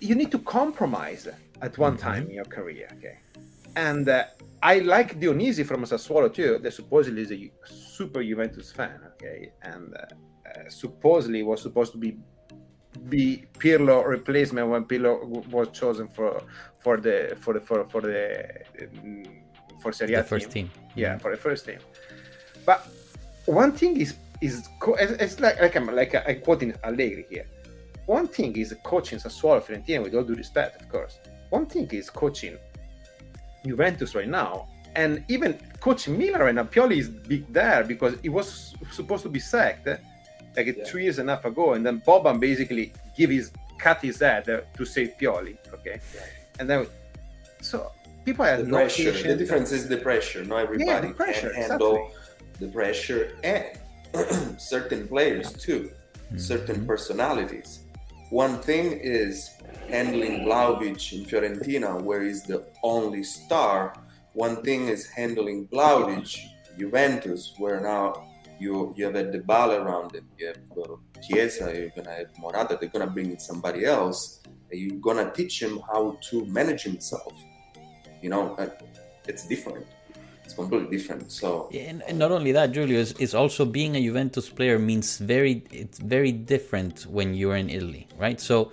[0.00, 1.28] you need to compromise
[1.62, 2.02] at one mm-hmm.
[2.02, 2.88] time in your career.
[2.98, 3.18] Okay,
[3.76, 4.24] and uh,
[4.62, 6.58] I like Dionisi from Sassuolo too.
[6.62, 9.00] That supposedly is a super Juventus fan.
[9.14, 10.06] Okay, and uh,
[10.48, 12.16] uh, supposedly was supposed to be
[13.08, 16.42] be Pirlo replacement when Pirlo w- was chosen for
[16.78, 18.44] for the for the for for the
[18.82, 19.24] um,
[19.82, 20.70] for Serie A The first team.
[20.94, 21.78] yeah, for the first team.
[22.64, 22.86] But
[23.46, 27.46] one thing is is co- it's it's like like I'm like I'm quoting Allegri here.
[28.06, 31.18] One thing is coaching Sassuolo Fiorentina with all due respect, of course.
[31.50, 32.56] One thing is coaching
[33.74, 36.64] Juventus right now, and even Coach Milan right now.
[36.64, 39.96] Pioli is big there because he was supposed to be sacked eh,
[40.56, 40.84] like Yeah.
[40.84, 44.48] two years and a half ago, and then Boban basically give his cut his head
[44.48, 45.56] uh, to save Pioli.
[45.72, 46.20] Okay, Yeah.
[46.60, 46.86] and then
[47.60, 47.90] so
[48.24, 49.12] people have The no pressure.
[49.12, 49.22] patience.
[49.32, 50.44] The difference is the pressure.
[50.44, 52.66] Not everybody Yeah, the pressure, can handle exactly.
[52.66, 53.64] the pressure and
[54.60, 55.90] certain players too,
[56.36, 57.80] certain personalities.
[58.34, 59.50] One thing is
[59.88, 63.94] handling Vlahovic in Fiorentina, where he's the only star.
[64.32, 66.36] One thing is handling Vlahovic,
[66.76, 68.26] Juventus, where now
[68.58, 70.26] you you have a Dybala around him.
[70.36, 71.72] You have uh, Chiesa.
[71.78, 72.76] You're gonna have Morata.
[72.76, 74.42] They're gonna bring in somebody else.
[74.72, 77.34] You're gonna teach him how to manage himself.
[78.20, 78.70] You know, uh,
[79.28, 79.86] it's different.
[80.44, 81.32] It's completely different.
[81.32, 85.18] So Yeah, And, and not only that, Julius, it's also being a Juventus player means
[85.18, 88.40] very it's very different when you're in Italy, right?
[88.40, 88.72] So,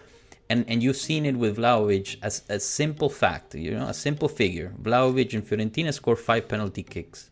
[0.49, 4.27] and and you've seen it with Vlahovic as a simple fact, you know, a simple
[4.27, 4.73] figure.
[4.81, 7.29] Vlahovic in Fiorentina scored five penalty kicks.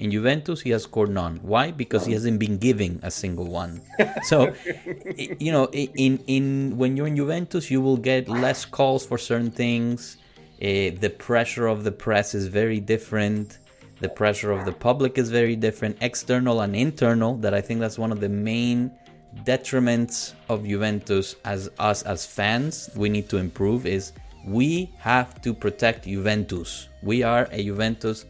[0.00, 1.36] In Juventus, he has scored none.
[1.42, 1.72] Why?
[1.72, 3.82] Because he hasn't been giving a single one.
[4.22, 4.54] So,
[5.16, 9.50] you know, in in when you're in Juventus, you will get less calls for certain
[9.50, 10.16] things.
[10.60, 13.58] Uh, the pressure of the press is very different.
[14.00, 17.36] The pressure of the public is very different, external and internal.
[17.36, 18.90] That I think that's one of the main
[19.44, 22.90] detriments of Juventus as us as fans.
[22.96, 23.86] We need to improve.
[23.86, 24.12] Is
[24.46, 26.88] we have to protect Juventus.
[27.02, 28.24] We are a Juventus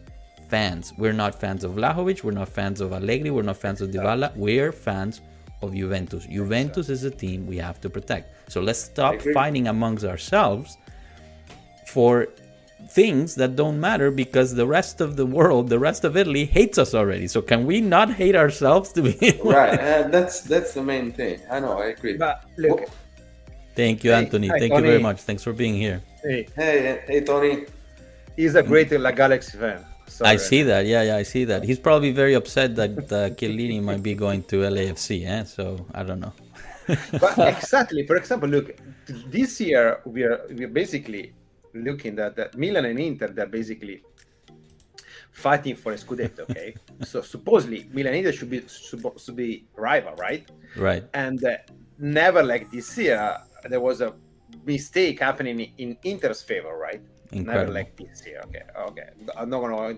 [0.49, 0.93] fans.
[0.97, 2.23] We're not fans of Vlahovic.
[2.23, 3.31] We're not fans of Allegri.
[3.31, 4.35] We're not fans of Dybala.
[4.35, 5.21] We're fans
[5.61, 6.25] of Juventus.
[6.25, 8.51] Juventus is a team we have to protect.
[8.51, 10.77] So let's stop fighting amongst ourselves
[11.87, 12.27] for
[12.89, 16.77] things that don't matter because the rest of the world, the rest of Italy hates
[16.77, 17.27] us already.
[17.27, 21.39] So can we not hate ourselves to be right, uh, that's that's the main thing.
[21.49, 21.79] I know.
[21.79, 22.17] I agree.
[22.17, 22.89] But look,
[23.75, 24.47] Thank you, Hey, Anthony.
[24.49, 25.21] hi, Thank you very much.
[25.21, 26.01] Thanks for being here.
[26.23, 27.65] hey, Hey, hey, Tony.
[28.35, 29.85] he's a great LA Galaxy fan.
[30.07, 30.31] Sorry.
[30.31, 30.85] I see that.
[30.85, 31.63] Yeah, yeah, I see that.
[31.63, 35.25] He's probably very upset that uh, Chiellini might be going to LAFC.
[35.25, 35.43] Eh?
[35.45, 36.33] So I don't know.
[37.21, 38.05] but exactly.
[38.05, 38.75] For example, look,
[39.07, 41.31] this year we are we are basically
[41.73, 43.27] looking at that Milan and Inter.
[43.27, 44.01] They're basically
[45.31, 46.49] fighting for a scudetto.
[46.49, 50.49] Okay, so supposedly Milan and Inter should be supposed to be rival, right?
[50.75, 51.03] Right.
[51.13, 51.57] And uh,
[51.97, 53.37] never like this year
[53.69, 54.13] there was a
[54.65, 57.01] mistake happening in Inter's favor, right?
[57.31, 58.41] Never like this year.
[58.45, 59.09] Okay, okay.
[59.37, 59.97] I'm not gonna.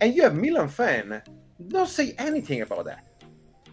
[0.00, 1.22] And you have Milan fan.
[1.68, 3.06] Don't say anything about that.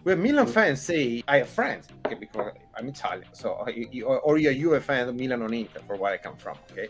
[0.02, 4.36] When Milan fans say, I have friends, okay, because I'm Italian, so you, you, or
[4.36, 6.88] you're you a fan of Milan or Inter, for where I come from, okay.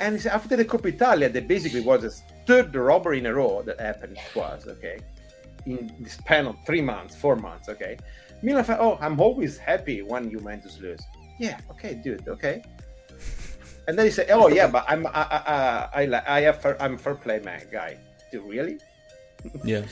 [0.00, 2.10] And after the Coppa Italia, that basically was the
[2.46, 4.98] third robbery in a row that happened to us, okay,
[5.66, 7.96] in the span of three months, four months, okay.
[8.42, 11.00] Milan fan, oh, I'm always happy when Juventus lose.
[11.38, 12.62] Yeah, okay, dude, okay.
[13.88, 15.10] And then he said, "Oh yeah, but I'm I
[15.94, 17.98] I I, I have fair, I'm a fair play man guy.
[18.30, 18.78] Dude, really?
[19.64, 19.82] Yeah.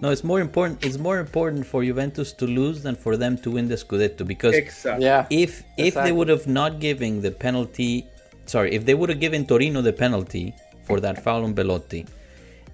[0.00, 0.84] No, it's more important.
[0.84, 4.54] It's more important for Juventus to lose than for them to win the Scudetto because
[4.54, 5.04] Exactly.
[5.04, 5.26] Yeah.
[5.30, 8.06] if if they would have not given the penalty,
[8.50, 10.54] sorry, if they would have given Torino the penalty
[10.86, 12.04] for that foul on Belotti,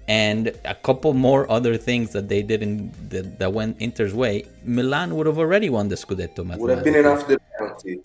[0.07, 4.45] and a couple more other things that they did in that, that went Inter's way,
[4.63, 6.41] Milan would have already won the Scudetto.
[6.57, 8.01] Would have been enough the penalty.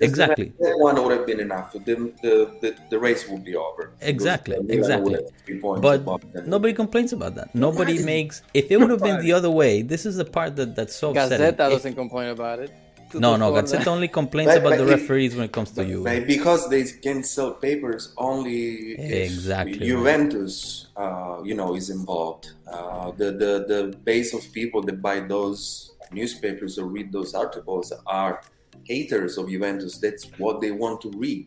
[0.00, 0.52] exactly.
[0.60, 1.72] That one would have been enough.
[1.72, 3.92] The, the, the, the race would be over.
[4.00, 5.12] Exactly, exactly.
[5.12, 7.52] would have three points But nobody complains about that.
[7.54, 8.42] Nobody makes.
[8.54, 11.10] If it would have been the other way, this is the part that that's so
[11.10, 11.38] upsetting.
[11.38, 12.70] Gazzetta If- doesn't complain about it.
[13.14, 15.52] No, no, Tutto Gazzetta Sport- only complains But- about but the it- referees when it
[15.52, 16.02] comes to you.
[16.02, 19.78] Maybe because they can sell papers only if Exactly.
[19.78, 22.52] Juventus, uh, you know, is involved.
[22.66, 27.92] Uh, the, the the base of people that buy those newspapers or read those articles
[28.06, 28.40] are
[28.84, 29.98] haters of Juventus.
[29.98, 31.46] That's what they want to read.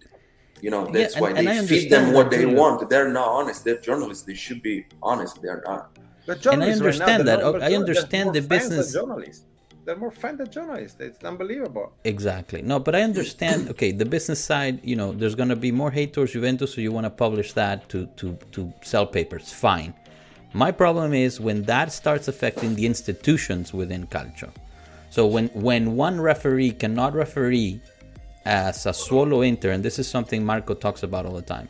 [0.62, 2.60] You know, Yeah, that's and- why and they I feed them what they Giulio.
[2.62, 2.90] want.
[2.90, 3.64] They're not honest.
[3.66, 4.24] They're journalists.
[4.24, 5.42] They should be honest.
[5.42, 5.84] They're not.
[6.26, 7.40] But And I journalists right now, understand that.
[7.70, 9.44] I understand the more fans than business- Journalists.
[9.86, 11.00] They're more fans than journalists.
[11.02, 11.92] It's unbelievable.
[12.06, 12.62] Exactly.
[12.62, 13.70] No, but I understand.
[13.74, 16.82] Okay, the business side, you know, there's going to be more hate towards Juventus, so
[16.82, 19.52] you want to publish that to to to sell papers.
[19.52, 19.94] Fine.
[20.54, 24.52] My problem is when that starts affecting the institutions within Calcio.
[25.10, 27.82] So when when one referee cannot referee
[28.46, 31.70] as a Sassuolo Inter, and this is something Marco talks about all the time,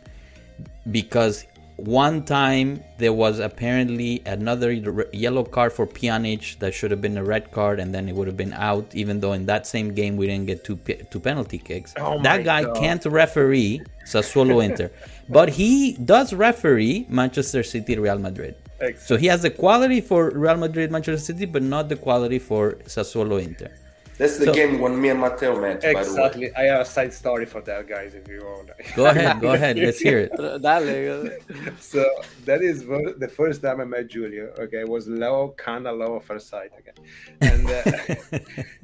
[0.91, 1.45] because
[1.77, 4.71] one time there was apparently another
[5.11, 8.27] yellow card for Pjanic that should have been a red card, and then it would
[8.27, 8.93] have been out.
[8.93, 10.77] Even though in that same game we didn't get two
[11.09, 11.93] two penalty kicks.
[11.97, 12.75] Oh that guy God.
[12.77, 14.91] can't referee Sassuolo Inter,
[15.29, 18.55] but he does referee Manchester City Real Madrid.
[18.97, 22.73] So he has the quality for Real Madrid Manchester City, but not the quality for
[22.85, 23.71] Sassuolo Inter.
[24.17, 25.81] That's the So- game when me and Matteo met.
[25.81, 26.01] By the way.
[26.01, 26.55] Exactly.
[26.55, 28.13] I have a side story for that, guys.
[28.13, 28.69] If you want.
[28.95, 30.31] Go ahead, go ahead, let's hear it.
[30.61, 31.29] Dale.
[31.79, 32.05] so
[32.45, 34.53] that is the first time I met Julio.
[34.59, 36.71] Okay, it was low, kind of low at first sight.
[36.79, 36.93] Okay,
[37.41, 37.81] and uh,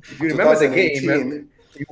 [0.04, 1.50] if you remember the game, 2018.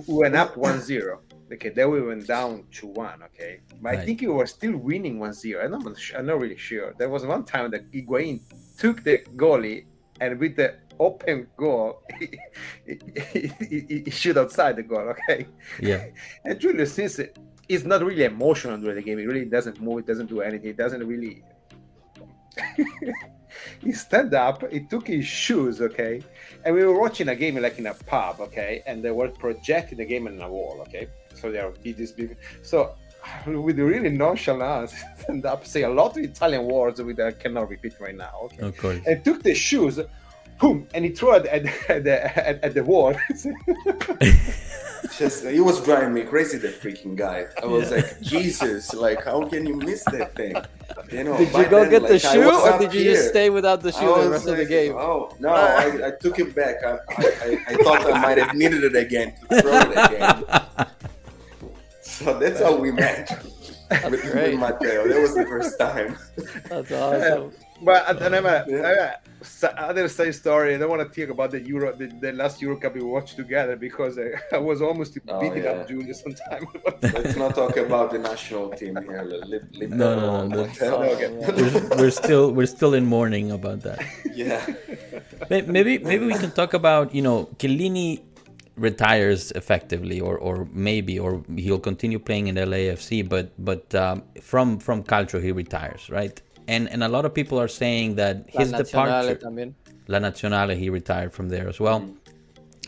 [0.08, 1.19] we went up 1-0.
[1.54, 3.21] Okay, then we went down to one.
[3.23, 5.63] Okay, but I think we were still winning 1-0.
[5.63, 5.86] I'm not,
[6.17, 6.93] I'm not really sure.
[6.97, 8.41] There was one time that Higuain
[8.78, 9.86] took the goalie
[10.19, 12.02] and with the open goal,
[12.88, 15.14] he, shoot outside the goal.
[15.16, 15.48] Okay.
[15.82, 16.06] Yeah,
[16.46, 17.20] And Julius, since
[17.70, 20.70] it's not really emotional during the game, he really doesn't move, it doesn't do anything,
[20.70, 21.44] it doesn't really.
[23.82, 26.22] he stand up, he took his shoes, okay,
[26.66, 29.98] and we were watching a game like in a pub, okay, and they were projecting
[29.98, 32.38] the game on a wall, okay, so they are this big.
[32.64, 32.96] So
[33.48, 37.70] with really nonchalance, stand up, say a lot of Italian words which I uh, cannot
[37.70, 39.00] repeat right now, okay, of course.
[39.06, 40.00] and took the shoes.
[40.60, 40.88] Boom!
[40.93, 43.13] And he threw it at, at, the, at, at the wall.
[45.17, 46.58] Just he was driving me crazy.
[46.58, 47.46] That freaking guy.
[47.62, 47.98] I was Yeah.
[47.98, 48.93] like, Jesus!
[48.93, 50.56] Like, how can you miss that thing?
[51.12, 51.38] You know.
[51.38, 53.13] Did you go then, get like, the shoe, or did you here.
[53.13, 54.96] just stay without the I shoe the was rest of the game?
[54.98, 55.50] Oh no!
[55.50, 56.84] I, I took it back.
[56.84, 60.88] I, I, I, I thought I might have needed it again to throw it again.
[62.02, 63.30] So that's how we met.
[64.10, 64.52] with, great.
[64.52, 65.08] with Matteo.
[65.08, 66.17] That was the first time.
[66.70, 67.52] That's awesome.
[67.84, 68.82] But and I'm a, Yeah.
[68.82, 70.73] Uh, I'm a s- other side story.
[70.76, 73.36] I don't want to talk about the Euro, the, the last Euro Cup we watched
[73.36, 75.71] together because I, I was almost Oh, beating yeah.
[75.71, 76.67] up Julius sometime.
[77.02, 79.23] Let's not talk about the national team here.
[79.45, 81.04] Leave, leave No, that no, no, no.
[81.13, 81.28] Okay.
[81.30, 81.56] man.
[81.56, 84.00] we're, we're still we're still in mourning about that.
[84.34, 84.65] Yeah.
[85.50, 88.21] Maybe maybe we can talk about you know Chiellini
[88.76, 94.80] retires effectively, or or maybe or he'll continue playing in LAFC, but but um, from
[94.80, 96.41] from Calcio he retires, right?
[96.67, 99.73] And and a lot of people are saying that his Nazionale departure, también.
[100.08, 101.99] La Nazionale, he retired from there as well.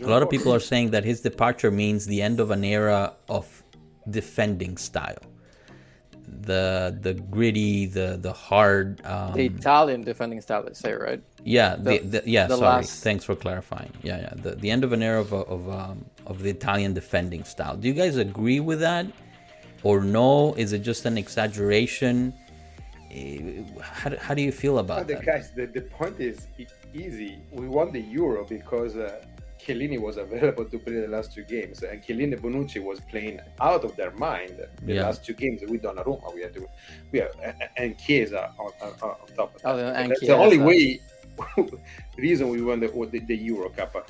[0.02, 3.14] A lot of people are saying that his departure means the end of an era
[3.28, 3.46] of
[4.10, 5.18] defending style.
[6.42, 9.02] The the gritty, the the hard.
[9.06, 11.22] Um, The Italian defending style, let's say, right?
[11.44, 12.46] yeah, the, The- the, yeah.
[12.48, 13.92] the sorry, last- thanks for clarifying.
[14.04, 14.34] Yeah, yeah.
[14.36, 17.76] The, the end of an era of of um, of the Italian defending style.
[17.76, 19.08] Do you guys agree with that,
[19.84, 20.54] or no?
[20.54, 22.34] Is it just an exaggeration?
[23.12, 25.26] Eh, How, do- how do you feel about the that?
[25.26, 26.48] guys, the, the point is
[26.94, 27.40] easy.
[27.52, 29.24] We won the Euro because uh,
[29.60, 33.84] Chiellini was available to play the last two games, and Chiellini Bonucci was playing out
[33.84, 35.04] of their mind the Yeah.
[35.04, 36.34] last two games with Donnarumma.
[36.36, 36.68] We had to,
[37.12, 37.32] we are,
[37.78, 39.70] and Chiesa on, on, on top of that.
[39.70, 40.66] Oh, and That's the only Chiesa.
[40.66, 41.00] way
[42.18, 44.10] reason we won the, the, the Euro Cup.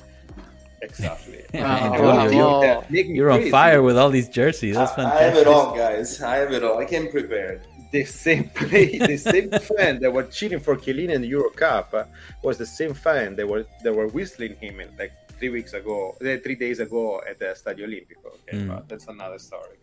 [0.82, 1.44] Exactly.
[1.54, 2.62] Oh, wow, wow.
[2.62, 4.76] Yeah, make me You're on fire with all these jerseys.
[4.76, 5.20] That's fantastic.
[5.20, 6.22] I have it all, guys.
[6.22, 6.78] I have it all.
[6.78, 7.66] I came prepared.
[7.92, 11.92] The same play, the same fan that were cheering for Chiellini in the Euro Cup
[11.94, 12.04] uh,
[12.42, 16.16] was the same fan that were that were whistling him in, like three weeks ago,
[16.20, 18.28] uh, three days ago at the Stadio Olimpico.
[18.42, 18.68] Okay, Mm.
[18.68, 19.78] but that's another story.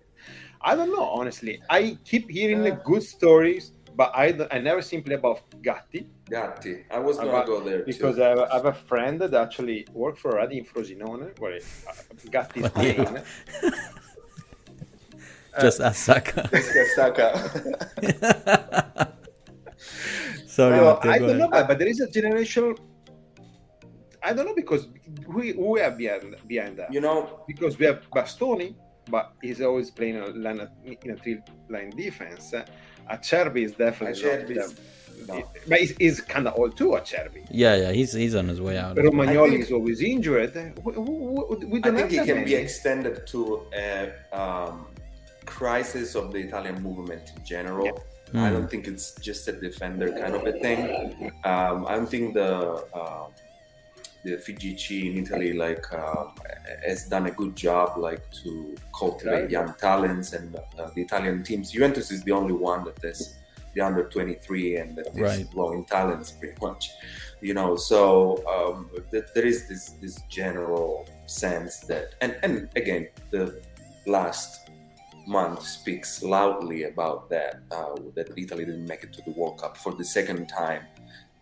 [0.61, 1.61] I don't know, honestly.
[1.69, 6.85] I keep hearing the good stories, but I I never simply about Gatti Gatti.
[6.91, 8.19] I was gonna About- go there because.
[8.19, 11.59] I have, I have a friend that actually worked for Radi in Frosinone, where
[11.89, 11.93] uh,
[12.35, 12.79] Gatti is Yeah.
[12.79, 13.17] playing.
[15.57, 16.49] Uh, just ask Saka.
[16.53, 17.27] Let's Saka.
[20.47, 22.77] Sorry, Well, Matteo, I don't know, but, but there is a generational.
[24.23, 24.87] I don't know because
[25.25, 26.91] who, who we are behind behind that.
[26.91, 28.75] you know, because we have Bastoni,
[29.09, 30.67] but he's always playing a line,
[31.03, 31.39] in a three
[31.69, 32.53] line defense.
[32.53, 32.65] Uh,
[33.09, 34.77] Acerbi is definitely Acerbi
[35.27, 35.43] no.
[35.67, 37.47] But he's, he's kind of old too, Acerbi.
[37.49, 38.95] Yeah, yeah, he's he's on his way out.
[38.97, 40.53] Romagnoli think, is always injured.
[40.83, 44.87] We, we, we I think he can be extended to a um,
[45.47, 47.85] crisis of the Italian movement in general.
[47.85, 47.93] Yeah.
[48.33, 48.39] Mm.
[48.41, 51.31] I don't think it's just a defender kind of a thing.
[51.45, 52.51] Um, I don't think the
[52.93, 53.27] uh,
[54.23, 56.25] the FIGC in Italy like uh,
[56.85, 61.71] has done a good job like to cultivate young talents and uh, the Italian teams.
[61.71, 63.35] Juventus is the only one that has
[63.73, 65.49] the under 23 and that is right.
[65.51, 66.89] growing talents pretty much.
[67.39, 73.07] You know, so um, th- there is this this general sense that and and again
[73.29, 73.61] the
[74.07, 74.66] last
[75.27, 79.77] month speaks loudly about that uh, that Italy didn't make it to the World Cup
[79.77, 80.83] for the second time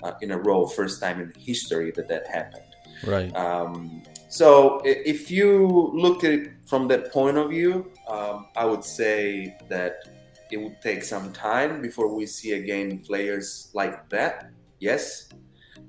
[0.04, 2.64] uh, in a row, first time in history that that happened.
[3.06, 3.36] Right.
[3.36, 8.84] Um, so if you look at it from that point of view, um, I would
[8.84, 10.10] say that
[10.52, 14.52] it would take some time before we see again players like that.
[14.80, 15.30] Yes.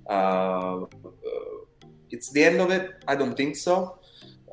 [0.09, 0.86] Uh, uh
[2.11, 3.03] it's the end of it.
[3.09, 3.99] I don't think so.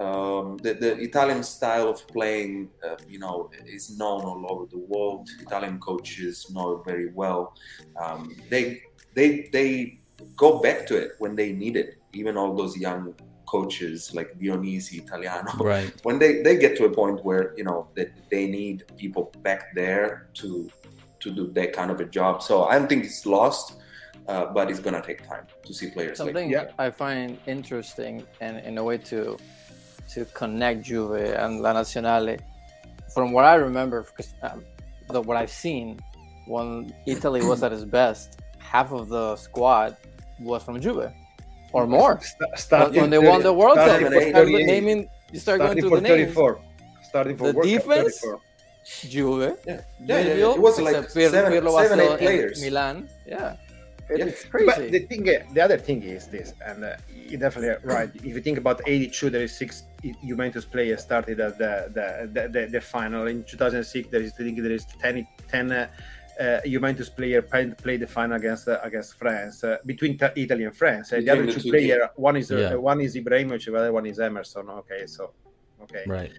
[0.04, 4.80] Um, the, the, Italian style of playing, uh, you know, is known all over the
[4.80, 5.30] world.
[5.40, 7.56] Italian coaches know it very well.
[8.02, 8.82] Um, they
[9.16, 10.00] they they
[10.36, 11.90] go back to it when they need it.
[12.12, 15.94] Even all those young coaches like Dionisi Italiano, right?
[16.04, 19.74] When they, they get to a point where you know that they need people back
[19.74, 20.70] there to
[21.22, 22.44] to do that kind of a job.
[22.44, 23.80] So I don't think it's lost.
[24.26, 26.18] Uh, but it's gonna take time to see players.
[26.18, 26.72] Something like, yeah.
[26.80, 29.38] I find interesting and in a way to
[30.10, 32.40] to connect Juve and La Nazionale.
[33.14, 34.64] From what I remember, because um,
[35.10, 36.00] the, what I've seen,
[36.48, 39.96] when Italy was at its best, half of the squad
[40.40, 41.12] was from Juve,
[41.72, 42.20] or more.
[42.56, 46.02] St- when they 30, won the World Cup, you naming, you start going through the
[46.02, 46.34] names.
[46.34, 46.60] 34.
[47.04, 48.42] Starting for the World defense, Cup,
[49.08, 49.82] Juve, yeah.
[50.00, 52.62] Yeah, yeah, yeah, it was like seven, seven eight players.
[52.62, 53.56] Milan, yeah.
[54.20, 54.66] It's crazy.
[54.66, 58.10] But the thing, the other thing is this, and uh, you're definitely right.
[58.16, 59.84] If you think about '82, there is six
[60.26, 61.90] Juventus players started at the
[62.32, 63.28] the, the, the final.
[63.28, 65.88] In 2006, there is I think there is 10, 10 uh,
[66.40, 70.66] uh, Juventus player played, played the final against uh, against France uh, between t- Italy
[70.66, 71.10] and France.
[71.10, 72.76] the other two, two players, one is uh, yeah.
[72.76, 74.70] one is Ibrahimovic, the other one is Emerson.
[74.70, 75.32] Okay, so
[75.84, 76.32] okay, right.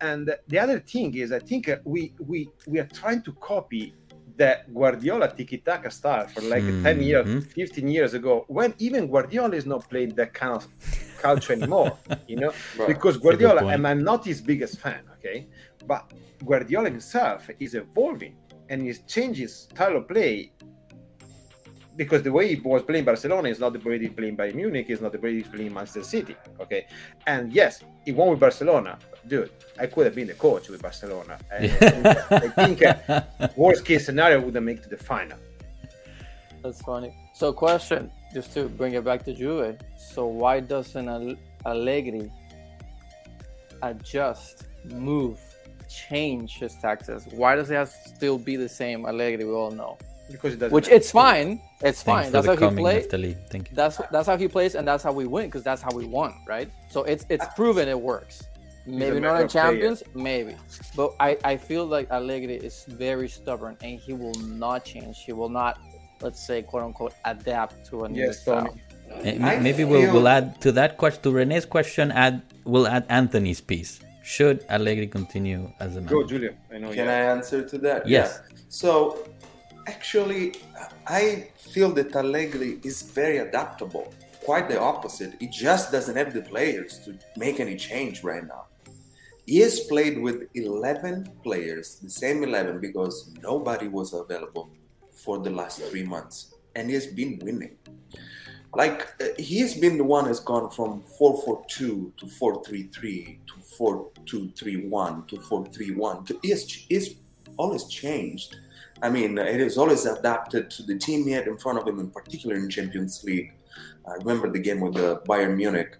[0.00, 3.94] And the other thing is, I think we we we are trying to copy
[4.36, 6.84] the Guardiola tiki-taka style for like mm-hmm.
[6.84, 10.66] 10 years, 15 years ago, when even Guardiola is not playing that kind of
[11.18, 12.88] culture anymore, you know, right.
[12.88, 15.46] because Guardiola, and I'm not his biggest fan, okay,
[15.86, 16.12] but
[16.44, 18.36] Guardiola himself is evolving
[18.68, 20.52] and he's changing style of play
[21.96, 24.86] because the way he was playing Barcelona is not the way he's playing Bayern Munich,
[24.88, 26.36] is not the way he's playing Manchester City.
[26.60, 26.86] Okay.
[27.26, 28.98] And yes, he won with Barcelona.
[29.26, 31.38] Dude, I could have been the coach with Barcelona.
[31.52, 33.22] I, I think uh,
[33.56, 35.38] worst case scenario would have made to the final.
[36.62, 37.14] That's funny.
[37.34, 39.76] So, question, just to bring it back to Juve.
[39.98, 42.32] So, why doesn't Allegri
[43.82, 45.38] adjust, move,
[45.88, 47.26] change his tactics?
[47.30, 49.98] Why does it have to still be the same Allegri we all know?
[50.30, 50.74] Because it doesn't.
[50.74, 51.60] Which it's fine.
[51.80, 52.32] It's fine.
[52.32, 53.06] That's how he plays.
[53.06, 53.76] Thank you.
[53.76, 56.34] That's that's how he plays, and that's how we win because that's how we won,
[56.46, 56.70] right?
[56.88, 58.44] So it's it's proven it works.
[58.86, 60.24] Maybe not in champions, player.
[60.24, 60.56] maybe,
[60.94, 65.24] but I I feel like Allegri is very stubborn, and he will not change.
[65.24, 65.78] He will not,
[66.20, 68.76] let's say, quote unquote, adapt to a new yes, style.
[69.22, 72.12] Maybe we'll, we'll add to that question to Rene's question.
[72.12, 74.00] Add we'll add Anthony's piece.
[74.22, 76.14] Should Allegri continue as a manager?
[76.14, 76.54] Go, Julia.
[76.72, 76.92] I know.
[76.92, 78.08] Can I answer to that?
[78.08, 78.40] Yes.
[78.40, 78.56] Yeah.
[78.68, 79.28] So
[79.86, 80.54] actually,
[81.06, 84.12] I feel that Allegri is very adaptable.
[84.44, 85.34] Quite the opposite.
[85.40, 88.66] He just doesn't have the players to make any change right now.
[89.46, 94.70] He has played with 11 players, the same 11, because nobody was available
[95.12, 96.54] for the last three months.
[96.74, 97.76] And he has been winning.
[98.74, 105.26] Like, uh, he has been the one has gone from 442 to 433 to 4231
[105.26, 106.24] to 431.
[106.24, 107.14] To, he has, he's
[107.56, 108.56] always changed
[109.04, 112.00] I mean, it is always adapted to the team he had in front of him,
[112.00, 113.52] in particular in Champions League.
[114.08, 115.98] I remember the game with the Bayern Munich.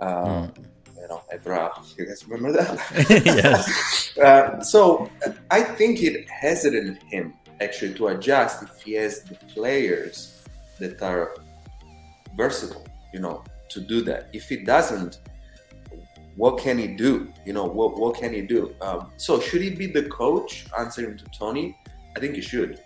[0.00, 0.56] Uh, mm.
[0.96, 1.70] You know, Evra.
[1.98, 2.80] You guys remember that?
[3.26, 4.16] yes.
[4.16, 5.10] uh, so
[5.50, 10.44] I think it has it in him actually to adjust if he has the players
[10.78, 11.36] that are
[12.38, 12.86] versatile.
[13.12, 14.30] You know, to do that.
[14.32, 15.20] If he doesn't,
[16.36, 17.30] what can he do?
[17.44, 18.74] You know, what what can he do?
[18.80, 20.64] Um, so should he be the coach?
[20.78, 21.76] Answering to Tony,
[22.16, 22.80] I think you should.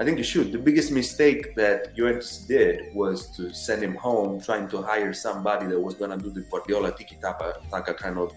[0.00, 0.52] I think you should.
[0.52, 5.66] The biggest mistake that Juventus did was to send him home, trying to hire somebody
[5.66, 8.32] that was going to do the Guardiola tiki taka kind of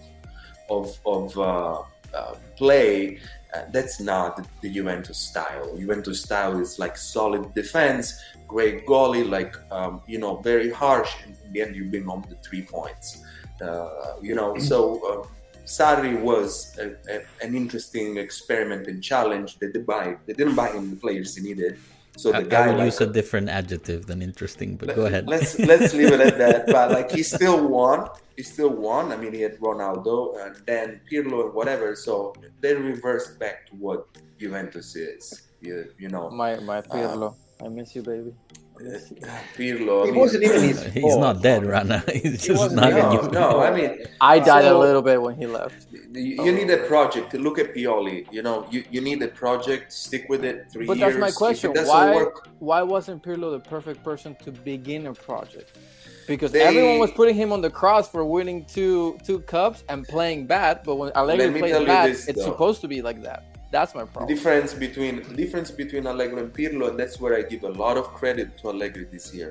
[0.68, 1.82] of of uh,
[2.14, 3.18] uh, play,
[3.54, 5.76] uh, that's not the, Juventus style.
[5.76, 11.12] Juventus style is like solid defense, great goalie, like um, you know, very harsh.
[11.24, 13.22] And in the end, you bring home the three points.
[13.60, 15.28] Uh, you know, so.
[15.62, 19.58] Uh, Sarri was a, a, an interesting experiment and challenge.
[19.58, 20.16] They didn't buy.
[20.26, 21.78] They didn't buy him the players he needed.
[22.16, 24.96] So the I, guy I will like, use a different adjective than interesting, but let,
[24.96, 25.26] go ahead.
[25.28, 26.66] Let's let's leave it at that.
[26.66, 28.08] But like he still won.
[28.36, 29.12] He still won.
[29.12, 31.96] I mean, he had Ronaldo and then Pirlo and whatever.
[31.96, 34.06] So they reversed back to what
[34.38, 35.48] Juventus is.
[35.60, 37.34] You, you know, My my Pirlo,
[37.64, 38.34] I miss you, baby.
[38.78, 39.12] I miss.
[39.56, 40.02] Pirlo.
[40.02, 41.20] I mean- wasn't even his He's fault.
[41.26, 42.02] not dead, right now.
[42.12, 43.60] He's just wasn't- no, no.
[43.60, 45.86] I mean, I died a little bit when he left.
[45.92, 47.30] you, you need a project.
[47.32, 48.26] To look at Pioli.
[48.32, 49.92] You know, you, you need a project.
[49.92, 50.66] Stick with it.
[50.72, 51.14] Three But years.
[51.14, 51.72] that's my question.
[51.74, 55.78] Why work, why wasn't Pirlo the perfect person to begin a project?
[56.26, 60.06] Because They- everyone was putting him on the cross for winning two two cups and
[60.06, 62.44] playing bad, but when Allegri Let me plays bad, this, it's though.
[62.52, 63.44] supposed to be like that.
[63.72, 64.28] That's my The problem.
[64.34, 67.96] difference between the difference between Allegri and Pirlo, and that's where I give a lot
[67.96, 69.50] of credit to Allegri this year.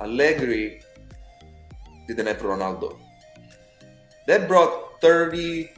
[0.00, 0.82] Allegri
[2.06, 2.88] didn't have Ronaldo.
[4.26, 5.70] That brought 30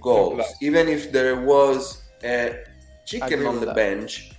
[0.00, 0.44] goals.
[0.60, 2.64] Even if there was a
[3.06, 3.74] chicken on the that.
[3.74, 4.32] bench,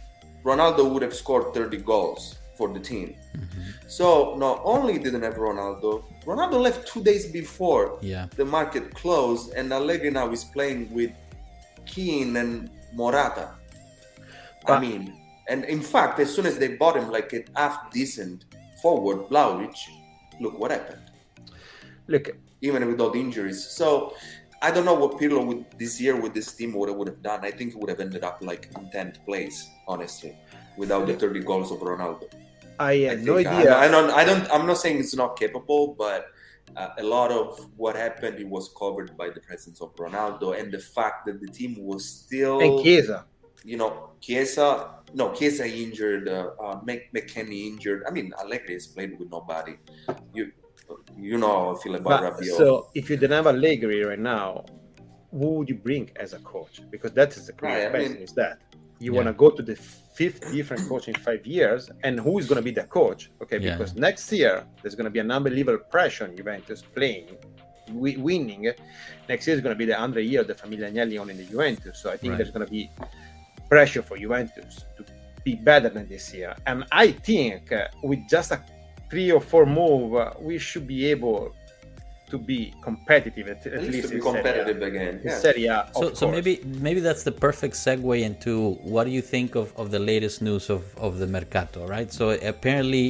[0.46, 3.16] Ronaldo would have scored 30 goals for the team.
[3.36, 3.62] Mm-hmm.
[3.88, 8.28] So not only didn't have Ronaldo, Ronaldo left two days before Yeah.
[8.36, 11.12] the market closed, and Allegri now is playing with
[11.90, 13.56] Kean and Morata.
[14.68, 15.18] I mean,
[15.48, 18.46] and in fact, as soon as they bought him like a half decent
[18.82, 19.76] forward, Vlahovic,
[20.40, 21.02] look what happened.
[22.08, 22.30] Look,
[22.62, 24.14] Even with all the injuries, so
[24.62, 27.42] I don't know what Pirlo would this year with this team would would have done.
[27.44, 30.36] I think he would have ended up like in tenth place, honestly,
[30.78, 32.28] without the thirty goals of Ronaldo.
[32.80, 33.74] I I no uh, idea.
[33.74, 34.12] I, I don't.
[34.12, 34.46] I don't.
[34.52, 36.28] I'm not saying it's not capable, but
[36.76, 40.72] uh, a lot of what happened it was covered by the presence of Ronaldo and
[40.72, 43.26] the fact that the team was still, and Chiesa.
[43.64, 44.96] you know, Chiesa.
[45.14, 46.28] No, Chiesa injured.
[46.30, 48.04] Uh, uh, McKennie injured.
[48.08, 49.74] I mean, Allegri has played with nobody.
[50.34, 50.52] You,
[51.18, 52.58] you know how I feel about But, Rabiot.
[52.58, 54.66] so if you didn't have Allegri right now,
[55.32, 56.82] who would you bring as a coach?
[56.92, 58.62] Because that is the clear Right, I question: mean- is that
[59.00, 59.18] you Yeah.
[59.18, 59.76] want to go to the
[60.20, 63.22] fifth different coach in five years, and who is going to be the coach?
[63.44, 63.78] Okay, Yeah.
[63.78, 67.30] because next year there's going to be an unbelievable pressure on Juventus playing,
[67.88, 68.64] wi- winning.
[69.32, 71.38] Next year is going to be the hundred year of the Famiglia Agnelli on in
[71.42, 71.96] the Juventus.
[72.02, 72.38] So I think Right.
[72.40, 72.84] there's going to be
[73.74, 75.02] pressure for Juventus to
[75.48, 76.52] be better than this year.
[76.70, 78.60] And I think uh, with just a
[79.12, 81.38] three or four move, uh, we should be able
[82.30, 85.14] to be competitive at, at at least least to be in Serie competitive again.
[85.24, 85.38] In Yeah.
[85.46, 86.54] Serie A, So, so maybe
[86.88, 88.54] maybe that's the perfect segue into
[88.94, 92.10] what do you think of, of the latest news of, of the mercato, right?
[92.20, 93.06] So apparently,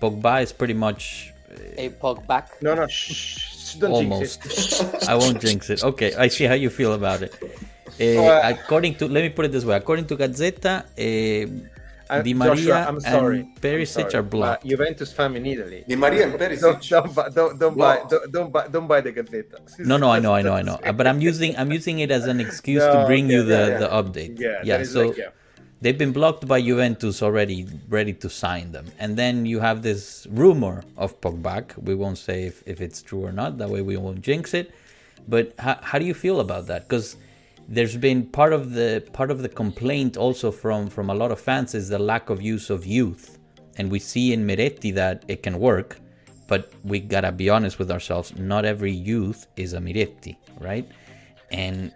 [0.00, 1.32] Pogba is pretty much
[1.76, 2.46] A pug back.
[2.62, 4.42] no, no, shh, shh, don't almost.
[4.42, 5.08] jinx it.
[5.08, 5.82] I won't jinx it.
[5.90, 7.32] Okay, I see how you feel about it.
[8.00, 11.46] Uh, Uh, according to, let me put it this way: according to Gazzetta, uh,
[12.10, 13.40] Uh, Di Joshua, Maria I'm sorry.
[13.40, 14.62] and Perisic I'm sorry, are blocked.
[14.62, 15.84] but Juventus fan in Italy.
[15.86, 19.12] Di Maria and Don't, don't, buy, don't, don't buy, don't, don't buy, don't buy the
[19.12, 19.60] Gazzetta.
[19.86, 20.78] No, no, I know, I know, I know.
[20.82, 23.58] Uh, But I'm using I'm using it as an excuse to bring okay, you the,
[23.58, 23.78] yeah, yeah.
[23.78, 24.40] the update.
[24.40, 24.82] Yeah, yeah.
[24.84, 25.30] So like, yeah.
[25.82, 28.86] they've been blocked by Juventus already, ready to sign them.
[28.98, 31.76] And then you have this rumor of Pogba.
[31.76, 33.58] We won't say if, if it's true or not.
[33.58, 34.72] That way we won't jinx it.
[35.28, 36.88] But how, how do you feel about that?
[36.88, 37.16] Because
[37.68, 41.38] there's been part of the part of the complaint also from from a lot of
[41.38, 43.38] fans is the lack of use of youth,
[43.76, 46.00] and we see in Miretti that it can work,
[46.46, 48.34] but we gotta be honest with ourselves.
[48.36, 50.88] Not every youth is a Miretti, right?
[51.50, 51.92] And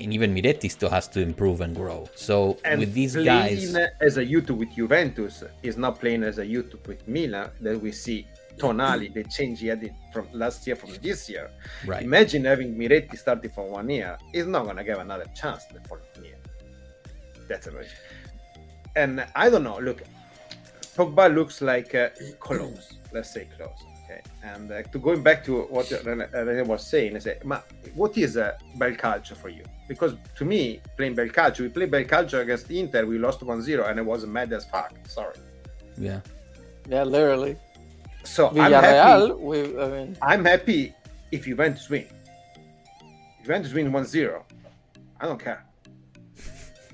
[0.00, 2.08] and even Miretti still has to improve and grow.
[2.16, 6.38] So And with these playing guys, as a youth with Juventus is not playing as
[6.38, 8.26] a youth with Milan that we see
[8.56, 11.50] Tonali, the change he had from last year from this year.
[11.86, 12.02] right?
[12.02, 14.16] Imagine having Miretti starting for one year.
[14.32, 16.38] He's not going to get another chance the following year.
[17.48, 17.94] That's a risk.
[18.94, 19.78] And I don't know.
[19.78, 20.02] Look,
[20.96, 22.08] Pogba looks like uh,
[22.40, 22.94] close.
[23.12, 23.78] Let's say close.
[24.04, 24.22] Okay.
[24.42, 27.60] And uh, to going back to what Rene Rene was saying, I say, Ma,
[27.94, 29.64] what is uh, bel calcio for you?
[29.88, 33.88] Because to me, playing bel calcio, we played bel calcio against Inter, we lost 1-0,
[33.90, 34.94] and it was mad as fuck.
[35.06, 35.36] Sorry.
[35.98, 36.20] Yeah.
[36.88, 37.58] Yeah, literally.
[38.26, 38.86] So I'm happy.
[38.86, 39.40] Villarreal.
[39.40, 40.92] We, I mean, I'm happy
[41.32, 42.06] if Juventus win.
[43.42, 44.42] Juventus win 1-0.
[45.20, 45.64] I don't care.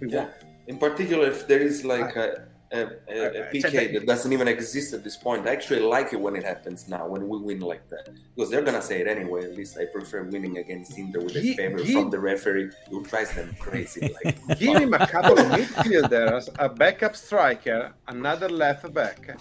[0.01, 0.25] We Yeah.
[0.25, 0.31] won.
[0.69, 4.07] In particular, if there is like a, a, a, a I- I PK that- that
[4.07, 7.29] doesn't even exist at this point, I actually like it when it happens now, when
[7.29, 8.09] we win like that.
[8.35, 9.45] Because they're going to say it anyway.
[9.45, 13.03] At least I prefer winning against Inter with a favor gi- from the referee who
[13.05, 14.15] drives them crazy.
[14.25, 19.37] Like, Give him a couple of midfielders, a backup striker, another left back.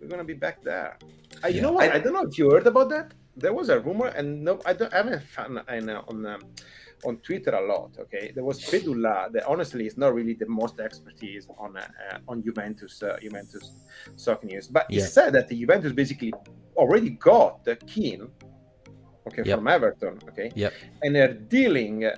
[0.00, 0.96] We're gonna be back there.
[1.42, 1.62] Uh, you Yeah.
[1.62, 1.90] know what?
[1.90, 3.12] I- I, don't know if you heard about that.
[3.38, 6.40] there was a rumor, and no, I don't I haven't found on on, um,
[7.04, 7.90] on Twitter a lot.
[7.98, 12.18] Okay, there was Pedullà that honestly is not really the most expertise on uh, uh,
[12.28, 13.64] on Juventus uh, Juventus
[14.16, 16.32] soccer news, but he said that the Juventus basically
[16.76, 18.20] already got the Kean,
[19.28, 19.58] okay, Yep.
[19.58, 20.72] from Everton, okay, Yep.
[21.02, 22.10] and they're dealing